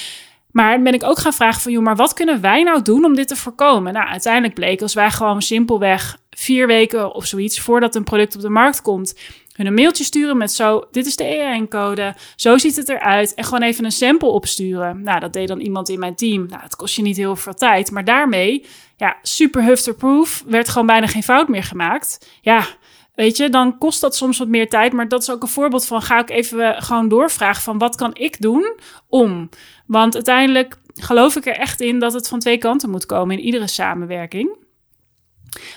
Maar 0.50 0.82
ben 0.82 0.94
ik 0.94 1.02
ook 1.02 1.18
gaan 1.18 1.32
vragen 1.32 1.60
van, 1.60 1.72
joh, 1.72 1.82
maar 1.82 1.96
wat 1.96 2.12
kunnen 2.12 2.40
wij 2.40 2.62
nou 2.62 2.82
doen 2.82 3.04
om 3.04 3.14
dit 3.14 3.28
te 3.28 3.36
voorkomen? 3.36 3.92
Nou, 3.92 4.08
uiteindelijk 4.08 4.54
bleek 4.54 4.82
als 4.82 4.94
wij 4.94 5.10
gewoon 5.10 5.42
simpelweg 5.42 6.18
vier 6.30 6.66
weken 6.66 7.14
of 7.14 7.26
zoiets 7.26 7.60
voordat 7.60 7.94
een 7.94 8.04
product 8.04 8.34
op 8.34 8.40
de 8.40 8.48
markt 8.48 8.82
komt, 8.82 9.14
hun 9.54 9.66
een 9.66 9.74
mailtje 9.74 10.04
sturen 10.04 10.36
met 10.36 10.52
zo, 10.52 10.84
dit 10.90 11.06
is 11.06 11.16
de 11.16 11.24
EIN-code, 11.24 12.14
zo 12.36 12.58
ziet 12.58 12.76
het 12.76 12.88
eruit. 12.88 13.34
En 13.34 13.44
gewoon 13.44 13.62
even 13.62 13.84
een 13.84 13.92
sample 13.92 14.28
opsturen. 14.28 15.02
Nou, 15.02 15.20
dat 15.20 15.32
deed 15.32 15.48
dan 15.48 15.60
iemand 15.60 15.88
in 15.88 15.98
mijn 15.98 16.14
team. 16.14 16.46
Nou, 16.46 16.62
het 16.62 16.76
kost 16.76 16.96
je 16.96 17.02
niet 17.02 17.16
heel 17.16 17.36
veel 17.36 17.54
tijd. 17.54 17.90
Maar 17.90 18.04
daarmee, 18.04 18.66
ja, 18.96 19.16
super 19.22 19.64
hufterproof, 19.64 20.44
werd 20.46 20.68
gewoon 20.68 20.86
bijna 20.86 21.06
geen 21.06 21.22
fout 21.22 21.48
meer 21.48 21.62
gemaakt. 21.62 22.38
Ja, 22.40 22.66
weet 23.14 23.36
je, 23.36 23.48
dan 23.48 23.78
kost 23.78 24.00
dat 24.00 24.16
soms 24.16 24.38
wat 24.38 24.48
meer 24.48 24.68
tijd. 24.68 24.92
Maar 24.92 25.08
dat 25.08 25.22
is 25.22 25.30
ook 25.30 25.42
een 25.42 25.48
voorbeeld 25.48 25.86
van, 25.86 26.02
ga 26.02 26.18
ik 26.18 26.30
even 26.30 26.82
gewoon 26.82 27.08
doorvragen 27.08 27.62
van, 27.62 27.78
wat 27.78 27.96
kan 27.96 28.10
ik 28.14 28.40
doen 28.40 28.78
om? 29.08 29.48
Want 29.86 30.14
uiteindelijk 30.14 30.76
geloof 30.94 31.36
ik 31.36 31.46
er 31.46 31.56
echt 31.56 31.80
in 31.80 31.98
dat 31.98 32.12
het 32.12 32.28
van 32.28 32.38
twee 32.38 32.58
kanten 32.58 32.90
moet 32.90 33.06
komen 33.06 33.38
in 33.38 33.44
iedere 33.44 33.68
samenwerking. 33.68 34.63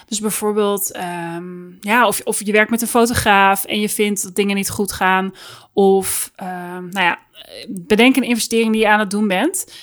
Dus 0.08 0.20
bijvoorbeeld, 0.20 0.98
um, 1.36 1.78
ja, 1.82 2.08
of, 2.08 2.22
of 2.24 2.46
je 2.46 2.52
werkt 2.52 2.72
met 2.72 2.82
een 2.82 2.88
fotograaf 2.88 3.66
en 3.66 3.80
je 3.80 3.90
vindt 3.90 4.24
dat 4.24 4.36
dingen 4.36 4.56
niet 4.56 4.70
goed 4.70 4.92
gaan. 4.92 5.34
Of, 5.74 6.32
um, 6.42 6.90
nou 6.90 7.06
ja, 7.06 7.20
bedenk 7.68 8.16
een 8.16 8.24
investering 8.24 8.72
die 8.72 8.82
je 8.82 8.88
aan 8.88 9.00
het 9.00 9.10
doen 9.10 9.28
bent. 9.28 9.74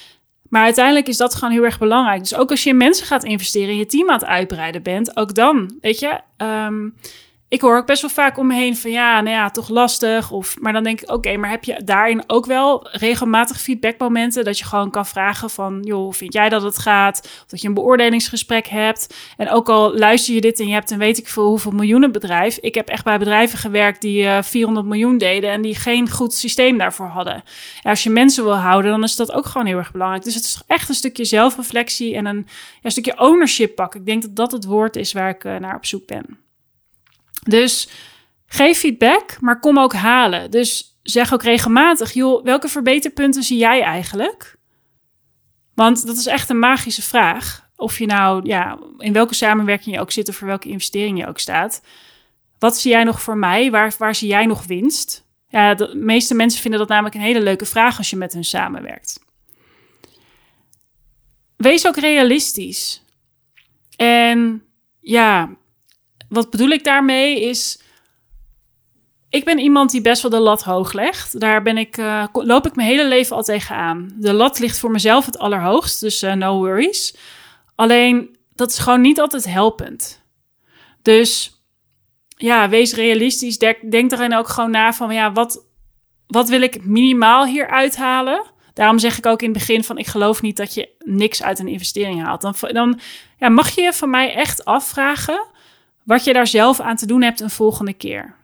Maar 0.48 0.64
uiteindelijk 0.64 1.08
is 1.08 1.16
dat 1.16 1.34
gewoon 1.34 1.52
heel 1.52 1.64
erg 1.64 1.78
belangrijk. 1.78 2.20
Dus 2.20 2.34
ook 2.34 2.50
als 2.50 2.62
je 2.62 2.70
in 2.70 2.76
mensen 2.76 3.06
gaat 3.06 3.24
investeren, 3.24 3.76
je 3.76 3.86
team 3.86 4.08
aan 4.08 4.18
het 4.18 4.24
uitbreiden 4.24 4.82
bent, 4.82 5.16
ook 5.16 5.34
dan, 5.34 5.78
weet 5.80 5.98
je, 5.98 6.20
um, 6.36 6.94
ik 7.54 7.60
hoor 7.60 7.76
ook 7.76 7.86
best 7.86 8.00
wel 8.00 8.10
vaak 8.10 8.38
om 8.38 8.46
me 8.46 8.54
heen 8.54 8.76
van 8.76 8.90
ja, 8.90 9.20
nou 9.20 9.36
ja, 9.36 9.50
toch 9.50 9.68
lastig. 9.68 10.30
Of, 10.30 10.60
maar 10.60 10.72
dan 10.72 10.82
denk 10.82 11.00
ik, 11.00 11.10
oké, 11.10 11.36
maar 11.36 11.50
heb 11.50 11.64
je 11.64 11.80
daarin 11.84 12.22
ook 12.26 12.46
wel 12.46 12.88
regelmatig 12.90 13.60
feedbackmomenten 13.60 14.44
dat 14.44 14.58
je 14.58 14.64
gewoon 14.64 14.90
kan 14.90 15.06
vragen 15.06 15.50
van, 15.50 15.80
joh, 15.82 16.12
vind 16.12 16.32
jij 16.32 16.48
dat 16.48 16.62
het 16.62 16.78
gaat? 16.78 17.20
Of 17.24 17.44
dat 17.46 17.60
je 17.60 17.68
een 17.68 17.74
beoordelingsgesprek 17.74 18.66
hebt. 18.66 19.14
En 19.36 19.50
ook 19.50 19.68
al 19.68 19.98
luister 19.98 20.34
je 20.34 20.40
dit 20.40 20.60
en 20.60 20.66
je 20.66 20.72
hebt 20.72 20.90
een 20.90 20.98
weet 20.98 21.18
ik 21.18 21.28
veel 21.28 21.46
hoeveel 21.46 21.70
miljoenen 21.70 22.12
bedrijf. 22.12 22.58
Ik 22.58 22.74
heb 22.74 22.88
echt 22.88 23.04
bij 23.04 23.18
bedrijven 23.18 23.58
gewerkt 23.58 24.00
die 24.00 24.22
uh, 24.22 24.38
eh, 24.38 24.44
400 24.44 24.86
miljoen 24.86 25.18
deden 25.18 25.50
en 25.50 25.62
die 25.62 25.74
geen 25.74 26.10
goed 26.10 26.34
systeem 26.34 26.78
daarvoor 26.78 27.06
hadden. 27.06 27.34
En 27.82 27.90
als 27.90 28.02
je 28.02 28.10
mensen 28.10 28.44
wil 28.44 28.56
houden, 28.56 28.90
dan 28.90 29.02
is 29.02 29.16
dat 29.16 29.32
ook 29.32 29.46
gewoon 29.46 29.66
heel 29.66 29.78
erg 29.78 29.92
belangrijk. 29.92 30.24
Dus 30.24 30.34
het 30.34 30.44
is 30.44 30.62
echt 30.66 30.88
een 30.88 30.94
stukje 30.94 31.24
zelfreflectie 31.24 32.14
en 32.14 32.26
een, 32.26 32.46
ja, 32.80 32.90
stukje 32.90 33.18
ownership 33.18 33.74
pakken. 33.74 34.00
Ik 34.00 34.06
denk 34.06 34.22
dat 34.22 34.36
dat 34.36 34.52
het 34.52 34.64
woord 34.64 34.96
is 34.96 35.12
waar 35.12 35.28
ik 35.28 35.44
uh, 35.44 35.56
naar 35.56 35.76
op 35.76 35.86
zoek 35.86 36.06
ben. 36.06 36.43
Dus 37.44 37.88
geef 38.46 38.78
feedback, 38.78 39.40
maar 39.40 39.60
kom 39.60 39.78
ook 39.78 39.92
halen. 39.92 40.50
Dus 40.50 40.98
zeg 41.02 41.32
ook 41.32 41.42
regelmatig, 41.42 42.12
joh, 42.12 42.44
welke 42.44 42.68
verbeterpunten 42.68 43.42
zie 43.42 43.58
jij 43.58 43.82
eigenlijk? 43.82 44.56
Want 45.74 46.06
dat 46.06 46.16
is 46.16 46.26
echt 46.26 46.50
een 46.50 46.58
magische 46.58 47.02
vraag. 47.02 47.68
Of 47.76 47.98
je 47.98 48.06
nou, 48.06 48.46
ja, 48.46 48.78
in 48.98 49.12
welke 49.12 49.34
samenwerking 49.34 49.94
je 49.94 50.00
ook 50.00 50.10
zit 50.10 50.28
of 50.28 50.36
voor 50.36 50.46
welke 50.46 50.68
investering 50.68 51.18
je 51.18 51.26
ook 51.26 51.38
staat. 51.38 51.82
Wat 52.58 52.78
zie 52.78 52.90
jij 52.90 53.04
nog 53.04 53.22
voor 53.22 53.36
mij? 53.36 53.70
Waar, 53.70 53.94
waar 53.98 54.14
zie 54.14 54.28
jij 54.28 54.46
nog 54.46 54.66
winst? 54.66 55.24
Ja, 55.48 55.74
de 55.74 55.94
meeste 55.94 56.34
mensen 56.34 56.60
vinden 56.60 56.80
dat 56.80 56.88
namelijk 56.88 57.14
een 57.14 57.20
hele 57.20 57.40
leuke 57.40 57.66
vraag 57.66 57.98
als 57.98 58.10
je 58.10 58.16
met 58.16 58.32
hun 58.32 58.44
samenwerkt. 58.44 59.20
Wees 61.56 61.86
ook 61.86 61.96
realistisch. 61.96 63.04
En 63.96 64.62
ja, 65.00 65.56
wat 66.34 66.50
bedoel 66.50 66.68
ik 66.68 66.84
daarmee 66.84 67.40
is. 67.40 67.82
Ik 69.30 69.44
ben 69.44 69.58
iemand 69.58 69.90
die 69.90 70.00
best 70.00 70.22
wel 70.22 70.30
de 70.30 70.38
lat 70.38 70.62
hoog 70.62 70.92
legt. 70.92 71.40
Daar 71.40 71.62
ben 71.62 71.78
ik, 71.78 71.96
uh, 71.96 72.24
loop 72.32 72.66
ik 72.66 72.74
mijn 72.74 72.88
hele 72.88 73.08
leven 73.08 73.36
al 73.36 73.42
tegenaan. 73.42 74.10
De 74.14 74.32
lat 74.32 74.58
ligt 74.58 74.78
voor 74.78 74.90
mezelf 74.90 75.26
het 75.26 75.38
allerhoogst, 75.38 76.00
dus 76.00 76.22
uh, 76.22 76.32
no 76.32 76.58
worries. 76.58 77.16
Alleen 77.74 78.36
dat 78.54 78.70
is 78.70 78.78
gewoon 78.78 79.00
niet 79.00 79.20
altijd 79.20 79.44
helpend. 79.44 80.22
Dus 81.02 81.62
ja, 82.36 82.68
wees 82.68 82.94
realistisch. 82.94 83.58
Denk, 83.58 83.90
denk 83.90 84.12
erin 84.12 84.34
ook 84.34 84.48
gewoon 84.48 84.70
na 84.70 84.92
van 84.92 85.14
ja, 85.14 85.32
wat, 85.32 85.66
wat 86.26 86.48
wil 86.48 86.62
ik 86.62 86.84
minimaal 86.84 87.46
hier 87.46 87.68
uithalen? 87.68 88.52
Daarom 88.74 88.98
zeg 88.98 89.18
ik 89.18 89.26
ook 89.26 89.42
in 89.42 89.48
het 89.48 89.58
begin 89.58 89.84
van 89.84 89.98
ik 89.98 90.06
geloof 90.06 90.42
niet 90.42 90.56
dat 90.56 90.74
je 90.74 90.88
niks 90.98 91.42
uit 91.42 91.58
een 91.58 91.68
investering 91.68 92.22
haalt. 92.22 92.40
Dan, 92.40 92.54
dan 92.60 93.00
ja, 93.38 93.48
mag 93.48 93.70
je 93.70 93.92
van 93.92 94.10
mij 94.10 94.34
echt 94.34 94.64
afvragen 94.64 95.46
wat 96.04 96.24
je 96.24 96.32
daar 96.32 96.46
zelf 96.46 96.80
aan 96.80 96.96
te 96.96 97.06
doen 97.06 97.22
hebt 97.22 97.40
een 97.40 97.50
volgende 97.50 97.92
keer. 97.92 98.34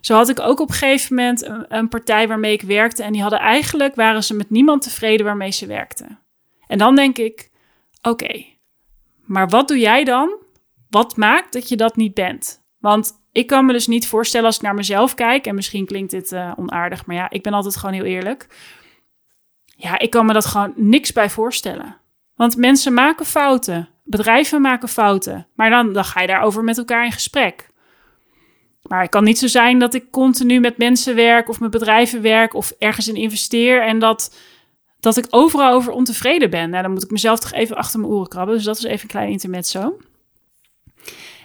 Zo 0.00 0.14
had 0.14 0.28
ik 0.28 0.40
ook 0.40 0.60
op 0.60 0.68
een 0.68 0.74
gegeven 0.74 1.14
moment 1.14 1.44
een, 1.44 1.64
een 1.68 1.88
partij 1.88 2.28
waarmee 2.28 2.52
ik 2.52 2.62
werkte 2.62 3.02
en 3.02 3.12
die 3.12 3.20
hadden 3.20 3.38
eigenlijk, 3.38 3.94
waren 3.94 4.24
ze 4.24 4.34
met 4.34 4.50
niemand 4.50 4.82
tevreden 4.82 5.26
waarmee 5.26 5.52
ze 5.52 5.66
werkten. 5.66 6.18
En 6.66 6.78
dan 6.78 6.94
denk 6.94 7.18
ik, 7.18 7.50
oké, 8.02 8.44
maar 9.24 9.48
wat 9.48 9.68
doe 9.68 9.78
jij 9.78 10.04
dan? 10.04 10.36
Wat 10.90 11.16
maakt 11.16 11.52
dat 11.52 11.68
je 11.68 11.76
dat 11.76 11.96
niet 11.96 12.14
bent? 12.14 12.64
Want 12.78 13.12
ik 13.32 13.46
kan 13.46 13.66
me 13.66 13.72
dus 13.72 13.86
niet 13.86 14.06
voorstellen 14.06 14.46
als 14.46 14.56
ik 14.56 14.62
naar 14.62 14.74
mezelf 14.74 15.14
kijk, 15.14 15.46
en 15.46 15.54
misschien 15.54 15.86
klinkt 15.86 16.10
dit 16.10 16.32
uh, 16.32 16.52
onaardig, 16.56 17.06
maar 17.06 17.16
ja, 17.16 17.30
ik 17.30 17.42
ben 17.42 17.52
altijd 17.52 17.76
gewoon 17.76 17.94
heel 17.94 18.04
eerlijk. 18.04 18.46
Ja, 19.64 19.98
ik 19.98 20.10
kan 20.10 20.26
me 20.26 20.32
dat 20.32 20.46
gewoon 20.46 20.72
niks 20.76 21.12
bij 21.12 21.30
voorstellen. 21.30 21.96
Want 22.34 22.56
mensen 22.56 22.94
maken 22.94 23.26
fouten. 23.26 23.88
Bedrijven 24.08 24.60
maken 24.60 24.88
fouten, 24.88 25.46
maar 25.54 25.70
dan, 25.70 26.04
ga 26.04 26.20
je 26.20 26.26
daarover 26.26 26.64
met 26.64 26.78
elkaar 26.78 27.04
in 27.04 27.12
gesprek. 27.12 27.68
Maar 28.82 29.00
het 29.00 29.10
kan 29.10 29.24
niet 29.24 29.38
zo 29.38 29.46
zijn 29.46 29.78
dat 29.78 29.94
ik 29.94 30.10
continu 30.10 30.60
met 30.60 30.78
mensen 30.78 31.14
werk 31.14 31.48
of 31.48 31.60
met 31.60 31.70
bedrijven 31.70 32.22
werk 32.22 32.54
of 32.54 32.72
ergens 32.78 33.08
in 33.08 33.16
investeer 33.16 33.82
en 33.82 33.98
dat, 33.98 34.36
dat 35.00 35.16
ik 35.16 35.26
overal 35.30 35.72
over 35.72 35.92
ontevreden 35.92 36.50
ben. 36.50 36.70
Nou, 36.70 36.82
dan 36.82 36.92
moet 36.92 37.04
ik 37.04 37.10
mezelf 37.10 37.38
toch 37.38 37.52
even 37.52 37.76
achter 37.76 38.00
mijn 38.00 38.12
oren 38.12 38.28
krabben. 38.28 38.54
Dus 38.54 38.64
dat 38.64 38.76
is 38.76 38.84
even 38.84 39.02
een 39.02 39.08
klein 39.08 39.30
intermezzo. 39.30 39.96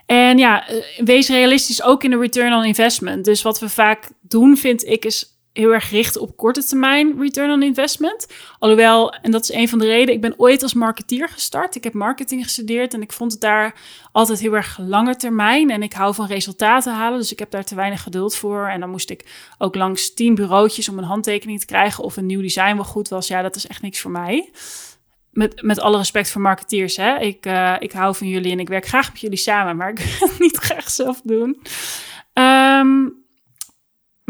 En 0.06 0.38
ja, 0.38 0.68
eh, 0.68 0.84
wees 1.06 1.30
realistisch 1.30 1.84
ook 1.84 2.04
in 2.04 2.10
de 2.10 2.20
return 2.20 2.54
on 2.54 2.66
investment. 2.66 3.26
Dus 3.26 3.42
wat 3.42 3.60
we 3.60 3.70
vaak 3.70 4.10
doen, 4.22 4.58
vind 4.58 4.86
ik, 4.86 5.06
is 5.06 5.41
heel 5.54 5.74
erg 5.74 5.90
richten 5.90 6.22
op 6.22 6.38
korte 6.38 6.64
termijn 6.64 7.20
return 7.20 7.52
on 7.52 7.64
investment. 7.64 8.28
Alhoewel, 8.60 9.14
en 9.14 9.32
dat 9.32 9.44
is 9.44 9.52
een 9.52 9.70
van 9.70 9.80
de 9.80 9.86
redenen, 9.86 10.14
ik 10.14 10.22
ben 10.22 10.34
ooit 10.38 10.64
als 10.64 10.74
marketeer 10.74 11.30
gestart. 11.30 11.76
Ik 11.76 11.84
heb 11.84 11.94
marketing 11.94 12.44
gestudeerd 12.44 12.94
en 12.94 13.02
ik 13.02 13.12
vond 13.12 13.32
het 13.32 13.42
daar 13.42 13.76
altijd 14.12 14.40
heel 14.40 14.56
erg 14.56 14.78
lange 14.82 15.16
termijn. 15.16 15.70
En 15.70 15.84
ik 15.84 15.94
hou 15.94 16.14
van 16.14 16.26
resultaten 16.26 16.94
halen, 16.94 17.20
dus 17.20 17.32
ik 17.32 17.40
heb 17.40 17.52
daar 17.52 17.64
te 17.64 17.76
weinig 17.76 18.02
geduld 18.02 18.36
voor. 18.36 18.68
En 18.68 18.80
dan 18.80 18.90
moest 18.90 19.10
ik 19.10 19.54
ook 19.58 19.76
langs 19.76 20.14
tien 20.14 20.36
bureautjes 20.36 20.90
om 20.90 20.98
een 20.98 21.04
handtekening 21.04 21.60
te 21.60 21.66
krijgen 21.66 22.04
of 22.04 22.18
een 22.18 22.26
nieuw 22.26 22.42
design 22.42 22.76
wel 22.76 22.84
goed 22.84 23.10
was. 23.10 23.28
Ja, 23.28 23.42
dat 23.42 23.56
is 23.56 23.68
echt 23.68 23.82
niks 23.82 24.00
voor 24.00 24.12
mij. 24.12 24.50
Met, 25.32 25.62
met 25.62 25.80
alle 25.80 25.98
respect 25.98 26.30
voor 26.30 26.42
marketeers, 26.42 26.98
hè. 26.98 27.20
Ik, 27.20 27.46
uh, 27.46 27.76
ik 27.80 27.92
hou 27.92 28.16
van 28.16 28.28
jullie 28.28 28.52
en 28.52 28.60
ik 28.60 28.68
werk 28.68 28.86
graag 28.86 29.12
met 29.12 29.22
jullie 29.22 29.38
samen, 29.38 29.76
maar 29.78 29.90
ik 29.90 30.00
wil 30.20 30.28
het 30.28 30.40
niet 30.40 30.58
graag 30.58 30.90
zelf 30.90 31.22
doen. 31.24 31.62
Um, 32.34 33.21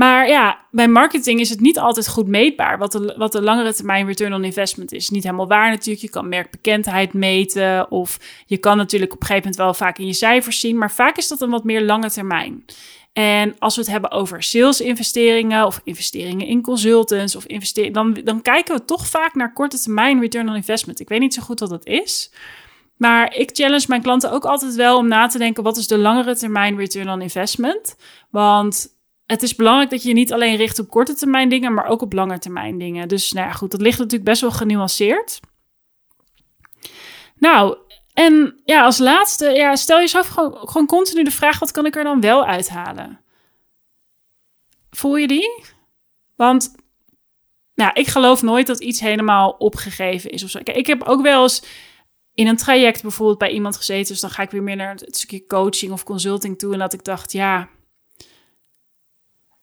maar 0.01 0.27
ja, 0.27 0.65
bij 0.71 0.87
marketing 0.87 1.39
is 1.39 1.49
het 1.49 1.59
niet 1.59 1.79
altijd 1.79 2.07
goed 2.07 2.27
meetbaar 2.27 2.77
wat 2.77 2.91
de, 2.91 3.13
wat 3.17 3.31
de 3.31 3.41
langere 3.41 3.73
termijn 3.73 4.05
return 4.05 4.33
on 4.33 4.43
investment 4.43 4.91
is. 4.91 5.09
Niet 5.09 5.23
helemaal 5.23 5.47
waar 5.47 5.69
natuurlijk. 5.69 6.01
Je 6.01 6.09
kan 6.09 6.29
merkbekendheid 6.29 7.13
meten 7.13 7.91
of 7.91 8.19
je 8.45 8.57
kan 8.57 8.77
natuurlijk 8.77 9.13
op 9.13 9.21
een 9.21 9.27
gegeven 9.27 9.49
moment 9.49 9.63
wel 9.63 9.87
vaak 9.87 9.97
in 9.97 10.05
je 10.05 10.13
cijfers 10.13 10.59
zien, 10.59 10.77
maar 10.77 10.91
vaak 10.91 11.17
is 11.17 11.27
dat 11.27 11.41
een 11.41 11.49
wat 11.49 11.63
meer 11.63 11.81
lange 11.81 12.11
termijn. 12.11 12.65
En 13.13 13.55
als 13.59 13.75
we 13.75 13.81
het 13.81 13.89
hebben 13.89 14.11
over 14.11 14.43
sales-investeringen 14.43 15.65
of 15.65 15.81
investeringen 15.83 16.47
in 16.47 16.61
consultants 16.61 17.35
of 17.35 17.45
investeringen, 17.45 17.93
dan, 17.93 18.23
dan 18.23 18.41
kijken 18.41 18.75
we 18.75 18.85
toch 18.85 19.07
vaak 19.07 19.35
naar 19.35 19.53
korte 19.53 19.79
termijn 19.79 20.19
return 20.19 20.49
on 20.49 20.55
investment. 20.55 20.99
Ik 20.99 21.09
weet 21.09 21.19
niet 21.19 21.33
zo 21.33 21.41
goed 21.41 21.59
wat 21.59 21.69
dat 21.69 21.85
is. 21.85 22.31
Maar 22.97 23.35
ik 23.35 23.49
challenge 23.53 23.85
mijn 23.87 24.01
klanten 24.01 24.31
ook 24.31 24.45
altijd 24.45 24.75
wel 24.75 24.97
om 24.97 25.07
na 25.07 25.27
te 25.27 25.37
denken: 25.37 25.63
wat 25.63 25.77
is 25.77 25.87
de 25.87 25.97
langere 25.97 26.35
termijn 26.35 26.77
return 26.77 27.09
on 27.09 27.21
investment? 27.21 27.95
Want 28.29 28.99
het 29.31 29.43
is 29.43 29.55
belangrijk 29.55 29.89
dat 29.89 30.01
je 30.01 30.07
je 30.07 30.13
niet 30.13 30.33
alleen 30.33 30.55
richt 30.55 30.79
op 30.79 30.89
korte 30.89 31.13
termijn 31.13 31.49
dingen, 31.49 31.73
maar 31.73 31.85
ook 31.85 32.01
op 32.01 32.13
lange 32.13 32.39
termijn 32.39 32.77
dingen. 32.77 33.07
Dus 33.07 33.31
nou 33.31 33.47
ja, 33.47 33.53
goed, 33.53 33.71
dat 33.71 33.81
ligt 33.81 33.97
natuurlijk 33.97 34.29
best 34.29 34.41
wel 34.41 34.51
genuanceerd. 34.51 35.39
Nou, 37.35 37.77
en 38.13 38.61
ja, 38.65 38.83
als 38.83 38.97
laatste, 38.97 39.49
ja, 39.49 39.75
stel 39.75 39.99
jezelf 39.99 40.27
gewoon, 40.27 40.57
gewoon 40.67 40.87
continu 40.87 41.23
de 41.23 41.31
vraag: 41.31 41.59
wat 41.59 41.71
kan 41.71 41.85
ik 41.85 41.95
er 41.95 42.03
dan 42.03 42.21
wel 42.21 42.45
uithalen? 42.45 43.19
Voel 44.89 45.15
je 45.15 45.27
die? 45.27 45.63
Want 46.35 46.75
nou, 47.75 47.91
ik 47.93 48.07
geloof 48.07 48.41
nooit 48.41 48.67
dat 48.67 48.79
iets 48.79 48.99
helemaal 48.99 49.49
opgegeven 49.49 50.29
is 50.29 50.43
of 50.43 50.49
zo. 50.49 50.59
ik 50.63 50.87
heb 50.87 51.03
ook 51.03 51.21
wel 51.21 51.41
eens 51.41 51.63
in 52.33 52.47
een 52.47 52.57
traject 52.57 53.01
bijvoorbeeld 53.01 53.37
bij 53.37 53.51
iemand 53.51 53.77
gezeten, 53.77 54.07
dus 54.07 54.21
dan 54.21 54.29
ga 54.29 54.43
ik 54.43 54.51
weer 54.51 54.63
meer 54.63 54.75
naar 54.75 54.95
het 54.95 55.15
stukje 55.15 55.45
coaching 55.45 55.91
of 55.91 56.03
consulting 56.03 56.59
toe 56.59 56.73
en 56.73 56.79
dat 56.79 56.93
ik 56.93 57.03
dacht, 57.03 57.31
ja 57.31 57.69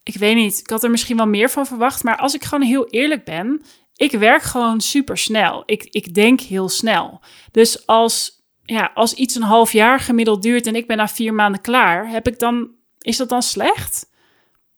ik 0.09 0.17
weet 0.17 0.37
niet, 0.37 0.59
ik 0.59 0.71
had 0.71 0.85
er 0.85 0.91
misschien 0.91 1.17
wel 1.17 1.27
meer 1.27 1.51
van 1.51 1.67
verwacht. 1.67 2.03
Maar 2.03 2.17
als 2.17 2.35
ik 2.35 2.45
gewoon 2.45 2.67
heel 2.67 2.89
eerlijk 2.89 3.25
ben, 3.25 3.63
ik 3.95 4.11
werk 4.11 4.43
gewoon 4.43 4.81
super 4.81 5.19
snel. 5.19 5.63
Ik, 5.67 5.85
ik 5.85 6.15
denk 6.15 6.41
heel 6.41 6.69
snel. 6.69 7.21
Dus 7.51 7.87
als, 7.87 8.45
ja, 8.63 8.91
als 8.95 9.15
iets 9.15 9.35
een 9.35 9.43
half 9.43 9.73
jaar 9.73 10.01
gemiddeld 10.01 10.43
duurt 10.43 10.67
en 10.67 10.75
ik 10.75 10.87
ben 10.87 10.97
na 10.97 11.09
vier 11.09 11.35
maanden 11.35 11.61
klaar, 11.61 12.11
heb 12.11 12.27
ik 12.27 12.39
dan, 12.39 12.71
is 12.99 13.17
dat 13.17 13.29
dan 13.29 13.43
slecht? 13.43 14.11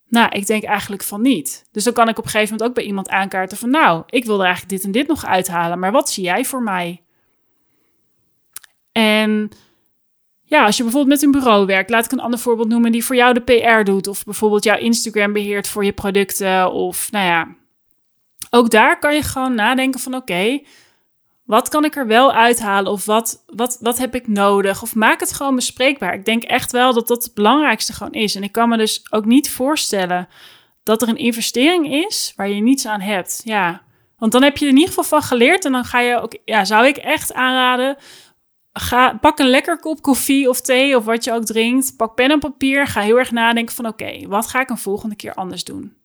Nou, 0.09 0.29
ik 0.29 0.47
denk 0.47 0.62
eigenlijk 0.62 1.03
van 1.03 1.23
niet. 1.23 1.69
Dus 1.73 1.85
dan 1.85 1.93
kan 1.93 2.09
ik 2.09 2.19
op 2.19 2.25
een 2.25 2.31
gegeven 2.31 2.53
moment 2.53 2.69
ook 2.69 2.77
bij 2.77 2.85
iemand 2.85 3.09
aankaarten 3.09 3.59
van, 3.59 3.71
nou, 3.71 4.03
ik 4.07 4.25
wil 4.25 4.38
er 4.38 4.45
eigenlijk 4.45 4.75
dit 4.75 4.85
en 4.85 4.93
dit 4.93 5.07
nog 5.07 5.25
uithalen, 5.25 5.79
maar 5.79 5.93
wat 5.93 6.11
zie 6.11 6.25
jij 6.25 6.45
voor 6.45 6.62
mij? 6.62 7.03
En 8.93 9.51
ja, 10.50 10.64
als 10.64 10.76
je 10.76 10.82
bijvoorbeeld 10.82 11.12
met 11.12 11.22
een 11.22 11.40
bureau 11.40 11.66
werkt, 11.66 11.90
laat 11.90 12.04
ik 12.04 12.12
een 12.12 12.20
ander 12.20 12.38
voorbeeld 12.38 12.68
noemen 12.68 12.92
die 12.92 13.04
voor 13.04 13.16
jou 13.16 13.34
de 13.34 13.40
PR 13.40 13.84
doet. 13.84 14.06
Of 14.06 14.24
bijvoorbeeld 14.24 14.64
jouw 14.64 14.76
Instagram 14.76 15.32
beheert 15.32 15.68
voor 15.68 15.84
je 15.84 15.92
producten. 15.92 16.72
Of 16.72 17.10
nou 17.10 17.26
ja, 17.26 17.48
ook 18.50 18.70
daar 18.70 18.98
kan 18.98 19.14
je 19.14 19.22
gewoon 19.22 19.54
nadenken 19.54 20.00
van 20.00 20.14
oké, 20.14 20.60
wat 21.44 21.68
kan 21.68 21.84
ik 21.84 21.96
er 21.96 22.06
wel 22.06 22.32
uithalen? 22.32 22.92
Of 22.92 23.04
wat, 23.04 23.44
wat, 23.46 23.78
wat 23.80 23.98
heb 23.98 24.14
ik 24.14 24.28
nodig? 24.28 24.82
Of 24.82 24.94
maak 24.94 25.20
het 25.20 25.32
gewoon 25.32 25.54
bespreekbaar. 25.54 26.14
Ik 26.14 26.24
denk 26.24 26.42
echt 26.42 26.72
wel 26.72 26.92
dat 26.92 27.08
dat 27.08 27.24
het 27.24 27.34
belangrijkste 27.34 27.92
gewoon 27.92 28.12
is. 28.12 28.34
En 28.34 28.42
ik 28.42 28.52
kan 28.52 28.68
me 28.68 28.76
dus 28.76 29.06
ook 29.10 29.24
niet 29.24 29.50
voorstellen 29.50 30.28
dat 30.82 31.02
er 31.02 31.08
een 31.08 31.16
investering 31.16 31.92
is 31.92 32.32
waar 32.36 32.48
je 32.48 32.62
niets 32.62 32.86
aan 32.86 33.00
hebt. 33.00 33.40
Ja, 33.44 33.82
want 34.18 34.32
dan 34.32 34.42
heb 34.42 34.56
je 34.56 34.64
er 34.64 34.70
in 34.70 34.76
ieder 34.76 34.94
geval 34.94 35.18
van 35.18 35.22
geleerd. 35.22 35.64
En 35.64 35.72
dan 35.72 35.84
ga 35.84 36.00
je 36.00 36.20
ook, 36.20 36.38
ja, 36.44 36.64
zou 36.64 36.86
ik 36.86 36.96
echt 36.96 37.32
aanraden 37.32 37.96
Ga, 38.72 39.18
pak 39.20 39.38
een 39.38 39.48
lekker 39.48 39.78
kop 39.78 40.02
koffie 40.02 40.48
of 40.48 40.61
thee 40.61 40.96
of 40.96 41.04
wat 41.04 41.24
je 41.24 41.33
ook 41.33 41.44
drinkt. 41.44 41.96
Pak 41.96 42.14
pen 42.14 42.30
en 42.30 42.38
papier. 42.38 42.87
Ga 42.87 43.00
heel 43.00 43.18
erg 43.18 43.30
nadenken 43.30 43.74
van 43.74 43.87
oké, 43.87 44.28
wat 44.28 44.46
ga 44.46 44.61
ik 44.61 44.70
een 44.70 44.78
volgende 44.78 45.16
keer 45.16 45.35
anders 45.35 45.64
doen? 45.64 45.98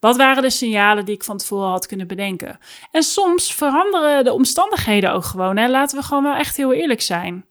Wat 0.00 0.16
waren 0.16 0.42
de 0.42 0.50
signalen 0.50 1.04
die 1.04 1.14
ik 1.14 1.24
van 1.24 1.38
tevoren 1.38 1.68
had 1.68 1.86
kunnen 1.86 2.06
bedenken? 2.06 2.58
En 2.90 3.02
soms 3.02 3.54
veranderen 3.54 4.24
de 4.24 4.32
omstandigheden 4.32 5.12
ook 5.12 5.24
gewoon. 5.24 5.56
Hè? 5.56 5.68
Laten 5.68 5.98
we 5.98 6.04
gewoon 6.04 6.22
wel 6.22 6.34
echt 6.34 6.56
heel 6.56 6.72
eerlijk 6.72 7.02
zijn. 7.02 7.46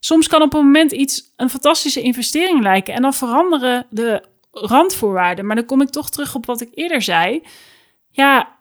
Soms 0.00 0.28
kan 0.28 0.42
op 0.42 0.54
een 0.54 0.64
moment 0.64 0.92
iets 0.92 1.32
een 1.36 1.50
fantastische 1.50 2.00
investering 2.00 2.62
lijken 2.62 2.94
en 2.94 3.02
dan 3.02 3.14
veranderen 3.14 3.86
de 3.90 4.22
randvoorwaarden. 4.50 5.46
Maar 5.46 5.56
dan 5.56 5.64
kom 5.64 5.80
ik 5.80 5.90
toch 5.90 6.10
terug 6.10 6.34
op 6.34 6.46
wat 6.46 6.60
ik 6.60 6.68
eerder 6.74 7.02
zei. 7.02 7.42
Ja, 8.10 8.55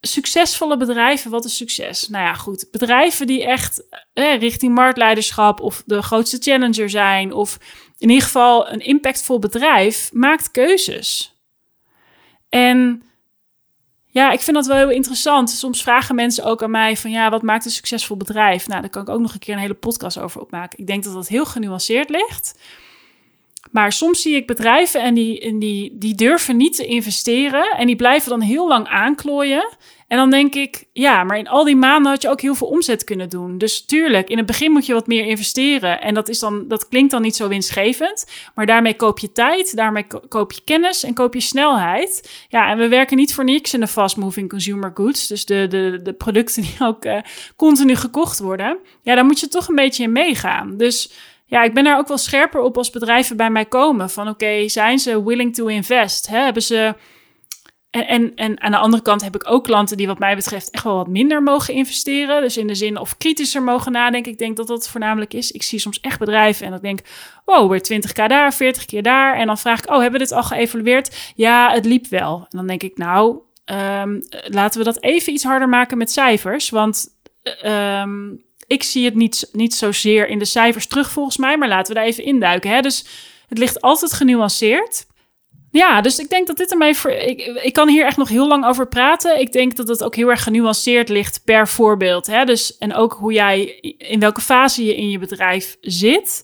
succesvolle 0.00 0.76
bedrijven, 0.76 1.30
wat 1.30 1.44
is 1.44 1.56
succes? 1.56 2.08
Nou 2.08 2.24
ja, 2.24 2.34
goed. 2.34 2.68
Bedrijven 2.70 3.26
die 3.26 3.44
echt 3.44 3.84
eh, 4.12 4.38
richting 4.38 4.74
marktleiderschap 4.74 5.60
of 5.60 5.82
de 5.86 6.02
grootste 6.02 6.38
challenger 6.40 6.90
zijn, 6.90 7.32
of 7.32 7.58
in 7.98 8.08
ieder 8.08 8.24
geval 8.24 8.72
een 8.72 8.80
impactvol 8.80 9.38
bedrijf, 9.38 10.10
maakt 10.12 10.50
keuzes. 10.50 11.34
En 12.48 13.02
ja, 14.06 14.30
ik 14.30 14.40
vind 14.40 14.56
dat 14.56 14.66
wel 14.66 14.76
heel 14.76 14.90
interessant. 14.90 15.50
Soms 15.50 15.82
vragen 15.82 16.14
mensen 16.14 16.44
ook 16.44 16.62
aan 16.62 16.70
mij 16.70 16.96
van 16.96 17.10
ja, 17.10 17.30
wat 17.30 17.42
maakt 17.42 17.64
een 17.64 17.70
succesvol 17.70 18.16
bedrijf? 18.16 18.68
Nou, 18.68 18.80
daar 18.80 18.90
kan 18.90 19.02
ik 19.02 19.08
ook 19.08 19.20
nog 19.20 19.32
een 19.32 19.38
keer 19.38 19.54
een 19.54 19.60
hele 19.60 19.74
podcast 19.74 20.18
over 20.18 20.40
opmaken. 20.40 20.78
Ik 20.78 20.86
denk 20.86 21.04
dat 21.04 21.12
dat 21.12 21.28
heel 21.28 21.44
genuanceerd 21.44 22.08
ligt. 22.08 22.58
Maar 23.70 23.92
soms 23.92 24.22
zie 24.22 24.34
ik 24.34 24.46
bedrijven 24.46 25.02
en 25.02 25.14
die, 25.14 25.58
die, 25.58 25.98
die 25.98 26.14
durven 26.14 26.56
niet 26.56 26.76
te 26.76 26.86
investeren 26.86 27.70
en 27.70 27.86
die 27.86 27.96
blijven 27.96 28.30
dan 28.30 28.40
heel 28.40 28.68
lang 28.68 28.86
aanklooien. 28.86 29.68
En 30.10 30.16
dan 30.16 30.30
denk 30.30 30.54
ik, 30.54 30.84
ja, 30.92 31.24
maar 31.24 31.38
in 31.38 31.48
al 31.48 31.64
die 31.64 31.76
maanden 31.76 32.12
had 32.12 32.22
je 32.22 32.28
ook 32.28 32.40
heel 32.40 32.54
veel 32.54 32.66
omzet 32.66 33.04
kunnen 33.04 33.28
doen. 33.28 33.58
Dus 33.58 33.84
tuurlijk, 33.84 34.28
in 34.28 34.36
het 34.36 34.46
begin 34.46 34.72
moet 34.72 34.86
je 34.86 34.92
wat 34.92 35.06
meer 35.06 35.26
investeren. 35.26 36.00
En 36.00 36.14
dat, 36.14 36.28
is 36.28 36.38
dan, 36.38 36.68
dat 36.68 36.88
klinkt 36.88 37.10
dan 37.10 37.22
niet 37.22 37.36
zo 37.36 37.48
winstgevend. 37.48 38.26
Maar 38.54 38.66
daarmee 38.66 38.94
koop 38.94 39.18
je 39.18 39.32
tijd, 39.32 39.76
daarmee 39.76 40.06
koop 40.28 40.52
je 40.52 40.60
kennis 40.64 41.02
en 41.02 41.14
koop 41.14 41.34
je 41.34 41.40
snelheid. 41.40 42.30
Ja, 42.48 42.70
en 42.70 42.78
we 42.78 42.88
werken 42.88 43.16
niet 43.16 43.34
voor 43.34 43.44
niks 43.44 43.74
in 43.74 43.80
de 43.80 43.86
fast-moving 43.86 44.48
consumer 44.48 44.90
goods. 44.94 45.26
Dus 45.26 45.44
de, 45.44 45.66
de, 45.68 46.00
de 46.02 46.12
producten 46.12 46.62
die 46.62 46.76
ook 46.78 47.04
uh, 47.04 47.18
continu 47.56 47.96
gekocht 47.96 48.38
worden. 48.38 48.78
Ja, 49.02 49.14
daar 49.14 49.24
moet 49.24 49.40
je 49.40 49.48
toch 49.48 49.68
een 49.68 49.74
beetje 49.74 50.02
in 50.02 50.12
meegaan. 50.12 50.76
Dus 50.76 51.12
ja, 51.50 51.62
ik 51.62 51.74
ben 51.74 51.84
daar 51.84 51.98
ook 51.98 52.08
wel 52.08 52.18
scherper 52.18 52.60
op 52.60 52.76
als 52.76 52.90
bedrijven 52.90 53.36
bij 53.36 53.50
mij 53.50 53.64
komen. 53.64 54.10
Van 54.10 54.28
oké, 54.28 54.68
zijn 54.68 54.98
ze 54.98 55.24
willing 55.24 55.54
to 55.54 55.66
invest? 55.66 56.26
Hebben 56.28 56.62
ze. 56.62 56.94
En, 57.90 58.06
en, 58.06 58.34
en 58.34 58.60
aan 58.60 58.70
de 58.70 58.76
andere 58.76 59.02
kant 59.02 59.22
heb 59.22 59.34
ik 59.34 59.50
ook 59.50 59.64
klanten 59.64 59.96
die, 59.96 60.06
wat 60.06 60.18
mij 60.18 60.36
betreft, 60.36 60.70
echt 60.70 60.84
wel 60.84 60.96
wat 60.96 61.08
minder 61.08 61.42
mogen 61.42 61.74
investeren. 61.74 62.42
Dus 62.42 62.56
in 62.56 62.66
de 62.66 62.74
zin 62.74 62.98
of 62.98 63.16
kritischer 63.16 63.62
mogen 63.62 63.92
nadenken. 63.92 64.32
Ik 64.32 64.38
denk 64.38 64.56
dat 64.56 64.66
dat 64.66 64.88
voornamelijk 64.88 65.34
is. 65.34 65.50
Ik 65.50 65.62
zie 65.62 65.78
soms 65.78 66.00
echt 66.00 66.18
bedrijven 66.18 66.66
en 66.66 66.72
ik 66.72 66.82
denk, 66.82 67.00
wow, 67.44 67.70
weer 67.70 68.02
20k 68.02 68.26
daar, 68.26 68.54
40 68.54 68.84
keer 68.84 69.02
daar. 69.02 69.36
En 69.36 69.46
dan 69.46 69.58
vraag 69.58 69.78
ik, 69.78 69.90
oh, 69.90 70.00
hebben 70.00 70.20
we 70.20 70.26
dit 70.26 70.32
al 70.32 70.42
geëvalueerd? 70.42 71.32
Ja, 71.34 71.72
het 71.72 71.84
liep 71.84 72.06
wel. 72.06 72.36
En 72.36 72.56
dan 72.56 72.66
denk 72.66 72.82
ik, 72.82 72.96
nou, 72.96 73.38
um, 73.64 74.22
laten 74.44 74.78
we 74.78 74.84
dat 74.84 75.02
even 75.02 75.32
iets 75.32 75.44
harder 75.44 75.68
maken 75.68 75.98
met 75.98 76.10
cijfers. 76.10 76.70
Want 76.70 77.06
um, 77.64 78.48
ik 78.70 78.82
zie 78.82 79.04
het 79.04 79.14
niet, 79.14 79.48
niet 79.52 79.74
zozeer 79.74 80.28
in 80.28 80.38
de 80.38 80.44
cijfers 80.44 80.86
terug 80.86 81.10
volgens 81.10 81.36
mij, 81.36 81.58
maar 81.58 81.68
laten 81.68 81.94
we 81.94 81.98
daar 81.98 82.08
even 82.08 82.24
induiken. 82.24 82.70
Hè? 82.70 82.80
Dus 82.80 83.04
het 83.48 83.58
ligt 83.58 83.80
altijd 83.80 84.12
genuanceerd. 84.12 85.06
Ja, 85.70 86.00
dus 86.00 86.18
ik 86.18 86.28
denk 86.28 86.46
dat 86.46 86.56
dit 86.56 86.70
ermee 86.70 86.94
voor. 86.94 87.10
Ik, 87.10 87.40
ik 87.40 87.72
kan 87.72 87.88
hier 87.88 88.06
echt 88.06 88.16
nog 88.16 88.28
heel 88.28 88.48
lang 88.48 88.66
over 88.66 88.88
praten. 88.88 89.40
Ik 89.40 89.52
denk 89.52 89.76
dat 89.76 89.88
het 89.88 90.04
ook 90.04 90.16
heel 90.16 90.28
erg 90.28 90.42
genuanceerd 90.42 91.08
ligt 91.08 91.44
per 91.44 91.68
voorbeeld. 91.68 92.26
Hè? 92.26 92.44
Dus, 92.44 92.78
en 92.78 92.94
ook 92.94 93.12
hoe 93.12 93.32
jij, 93.32 93.78
in 93.98 94.20
welke 94.20 94.40
fase 94.40 94.84
je 94.84 94.96
in 94.96 95.10
je 95.10 95.18
bedrijf 95.18 95.76
zit. 95.80 96.42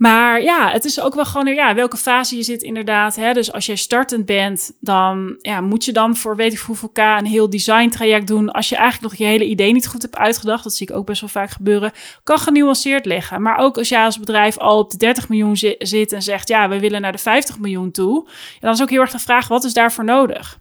Maar 0.00 0.42
ja, 0.42 0.70
het 0.70 0.84
is 0.84 1.00
ook 1.00 1.14
wel 1.14 1.24
gewoon, 1.24 1.54
ja, 1.54 1.74
welke 1.74 1.96
fase 1.96 2.36
je 2.36 2.42
zit 2.42 2.62
inderdaad. 2.62 3.16
Hè? 3.16 3.32
Dus 3.32 3.52
als 3.52 3.66
jij 3.66 3.76
startend 3.76 4.26
bent, 4.26 4.72
dan 4.80 5.36
ja, 5.38 5.60
moet 5.60 5.84
je 5.84 5.92
dan 5.92 6.16
voor 6.16 6.36
weet 6.36 6.52
ik 6.52 6.58
hoeveel 6.58 6.88
k 6.88 6.98
een 6.98 7.26
heel 7.26 7.50
design 7.50 7.88
traject 7.88 8.26
doen. 8.26 8.50
Als 8.50 8.68
je 8.68 8.76
eigenlijk 8.76 9.12
nog 9.12 9.20
je 9.20 9.26
hele 9.26 9.44
idee 9.44 9.72
niet 9.72 9.86
goed 9.86 10.02
hebt 10.02 10.16
uitgedacht, 10.16 10.62
dat 10.62 10.74
zie 10.74 10.88
ik 10.88 10.96
ook 10.96 11.06
best 11.06 11.20
wel 11.20 11.30
vaak 11.30 11.50
gebeuren, 11.50 11.92
kan 12.22 12.38
genuanceerd 12.38 13.04
liggen. 13.04 13.42
Maar 13.42 13.56
ook 13.56 13.78
als 13.78 13.88
jij 13.88 14.04
als 14.04 14.18
bedrijf 14.18 14.58
al 14.58 14.78
op 14.78 14.90
de 14.90 14.96
30 14.96 15.28
miljoen 15.28 15.56
zit 15.78 16.12
en 16.12 16.22
zegt, 16.22 16.48
ja, 16.48 16.68
we 16.68 16.80
willen 16.80 17.00
naar 17.00 17.12
de 17.12 17.18
50 17.18 17.58
miljoen 17.58 17.90
toe. 17.90 18.28
dan 18.60 18.72
is 18.72 18.82
ook 18.82 18.90
heel 18.90 19.00
erg 19.00 19.10
de 19.10 19.18
vraag, 19.18 19.48
wat 19.48 19.64
is 19.64 19.72
daarvoor 19.72 20.04
nodig? 20.04 20.58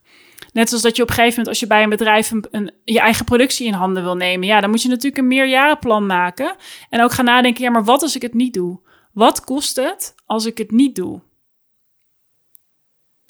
Net 0.53 0.67
zoals 0.67 0.83
dat 0.83 0.95
je 0.95 1.01
op 1.01 1.09
een 1.09 1.15
gegeven 1.15 1.37
moment, 1.37 1.47
als 1.47 1.59
je 1.59 1.67
bij 1.67 1.83
een 1.83 1.89
bedrijf 1.89 2.31
een, 2.31 2.45
een, 2.51 2.71
je 2.85 2.99
eigen 2.99 3.25
productie 3.25 3.67
in 3.67 3.73
handen 3.73 4.03
wil 4.03 4.15
nemen, 4.15 4.47
ja, 4.47 4.61
dan 4.61 4.69
moet 4.69 4.81
je 4.81 4.89
natuurlijk 4.89 5.17
een 5.17 5.27
meerjarenplan 5.27 6.05
maken. 6.05 6.55
En 6.89 7.03
ook 7.03 7.11
gaan 7.11 7.25
nadenken, 7.25 7.63
ja, 7.63 7.69
maar 7.69 7.83
wat 7.83 8.01
als 8.01 8.15
ik 8.15 8.21
het 8.21 8.33
niet 8.33 8.53
doe? 8.53 8.79
Wat 9.13 9.43
kost 9.43 9.75
het 9.75 10.15
als 10.25 10.45
ik 10.45 10.57
het 10.57 10.71
niet 10.71 10.95
doe? 10.95 11.21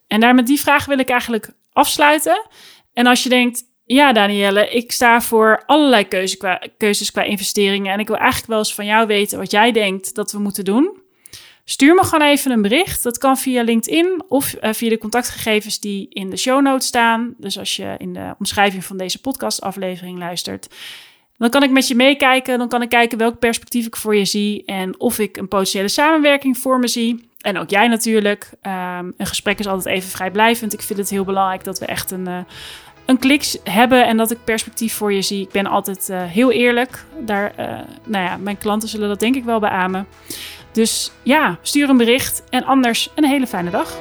En 0.08 0.20
daar 0.20 0.36
met 0.36 0.48
die 0.48 0.60
vraag 0.60 0.86
wil 0.86 1.00
ik 1.00 1.10
eigenlijk 1.10 1.54
afsluiten. 1.72 2.48
En 2.94 3.06
als 3.06 3.24
je 3.24 3.30
denkt, 3.30 3.64
ja 3.86 4.14
Danielle, 4.14 4.70
ik 4.70 4.92
sta 4.92 5.22
voor 5.22 5.64
allerlei 5.66 6.08
keuzes 6.78 7.12
qua, 7.12 7.24
investeringen 7.24 7.94
en 7.94 8.00
ik 8.00 8.08
wil 8.08 8.18
eigenlijk 8.18 8.50
wel 8.50 8.58
eens 8.58 8.74
van 8.74 8.86
jou 8.86 9.08
weten 9.08 9.38
wat 9.38 9.52
jij 9.52 9.72
denkt 9.72 10.16
dat 10.16 10.32
we 10.32 10.40
moeten 10.40 10.66
doen. 10.66 10.98
Stuur 11.64 11.96
me 11.96 12.04
gewoon 12.04 12.28
even 12.28 12.52
een 12.52 12.62
bericht. 12.62 13.04
Dat 13.04 13.18
kan 13.18 13.38
via 13.38 13.64
LinkedIn 13.64 14.24
of 14.28 14.56
uh, 14.62 14.74
via 14.74 14.90
de 14.90 14.98
contactgegevens 14.98 15.80
die 15.80 16.08
in 16.10 16.30
de 16.30 16.38
show 16.38 16.62
notes 16.62 16.88
staan. 16.88 17.34
Dus 17.38 17.58
als 17.58 17.76
je 17.76 17.96
in 17.98 18.14
de 18.14 18.36
omschrijving 18.40 18.86
van 18.86 18.98
deze 18.98 19.22
podcastaflevering 19.22 20.18
luistert. 20.18 20.68
Dan 21.40 21.50
kan 21.50 21.64
ik 21.64 21.72
met 21.72 21.88
je 21.88 21.96
meekijken. 21.96 22.58
Dan 22.58 22.68
kan 22.68 22.82
ik 22.82 22.90
kijken 22.90 23.18
welk 23.18 23.40
perspectief 23.40 23.86
ik 23.86 23.96
voor 23.96 24.16
je 24.16 24.26
zie. 24.26 24.64
En 24.66 25.00
of 25.00 25.20
ik 25.20 25.38
een 25.38 25.48
potentiële 25.48 25.88
samenwerking 25.88 26.58
voor 26.58 26.80
me 26.80 26.88
zie. 26.88 27.28
En 27.42 27.58
ook 27.58 27.70
jij 27.70 27.88
natuurlijk. 27.88 28.50
Um, 28.62 29.14
een 29.18 29.26
gesprek 29.26 29.60
is 29.60 29.68
altijd 29.68 29.96
even 29.96 30.10
vrijblijvend. 30.10 30.74
Ik 30.74 30.82
vind 30.82 31.00
het 31.00 31.10
heel 31.10 31.24
belangrijk 31.24 31.64
dat 31.64 31.80
we 31.80 31.86
echt 31.86 32.12
een, 32.12 32.28
uh, 32.28 32.38
een 33.06 33.20
klik 33.20 33.60
hebben. 33.64 34.08
En 34.08 34.18
dat 34.18 34.32
ik 34.32 34.38
perspectief 34.44 34.94
voor 34.94 35.14
je 35.14 35.22
zie. 35.22 35.42
Ik 35.42 35.52
ben 35.52 35.66
altijd 35.66 36.10
uh, 36.10 36.24
heel 36.24 36.52
eerlijk. 36.52 37.06
Daar, 37.20 37.54
uh, 37.60 37.66
nou 38.06 38.26
ja, 38.26 38.38
mijn 38.38 38.58
klanten 38.58 38.90
zullen 38.90 39.08
dat 39.08 39.20
denk 39.20 39.36
ik 39.36 39.44
wel 39.44 39.60
beamen. 39.60 40.08
Dus 40.72 41.12
ja, 41.24 41.58
stuur 41.62 41.90
een 41.90 41.98
bericht. 41.98 42.44
En 42.50 42.64
anders 42.64 43.10
een 43.16 43.26
hele 43.26 43.48
fijne 43.48 43.70
dag. 43.70 43.98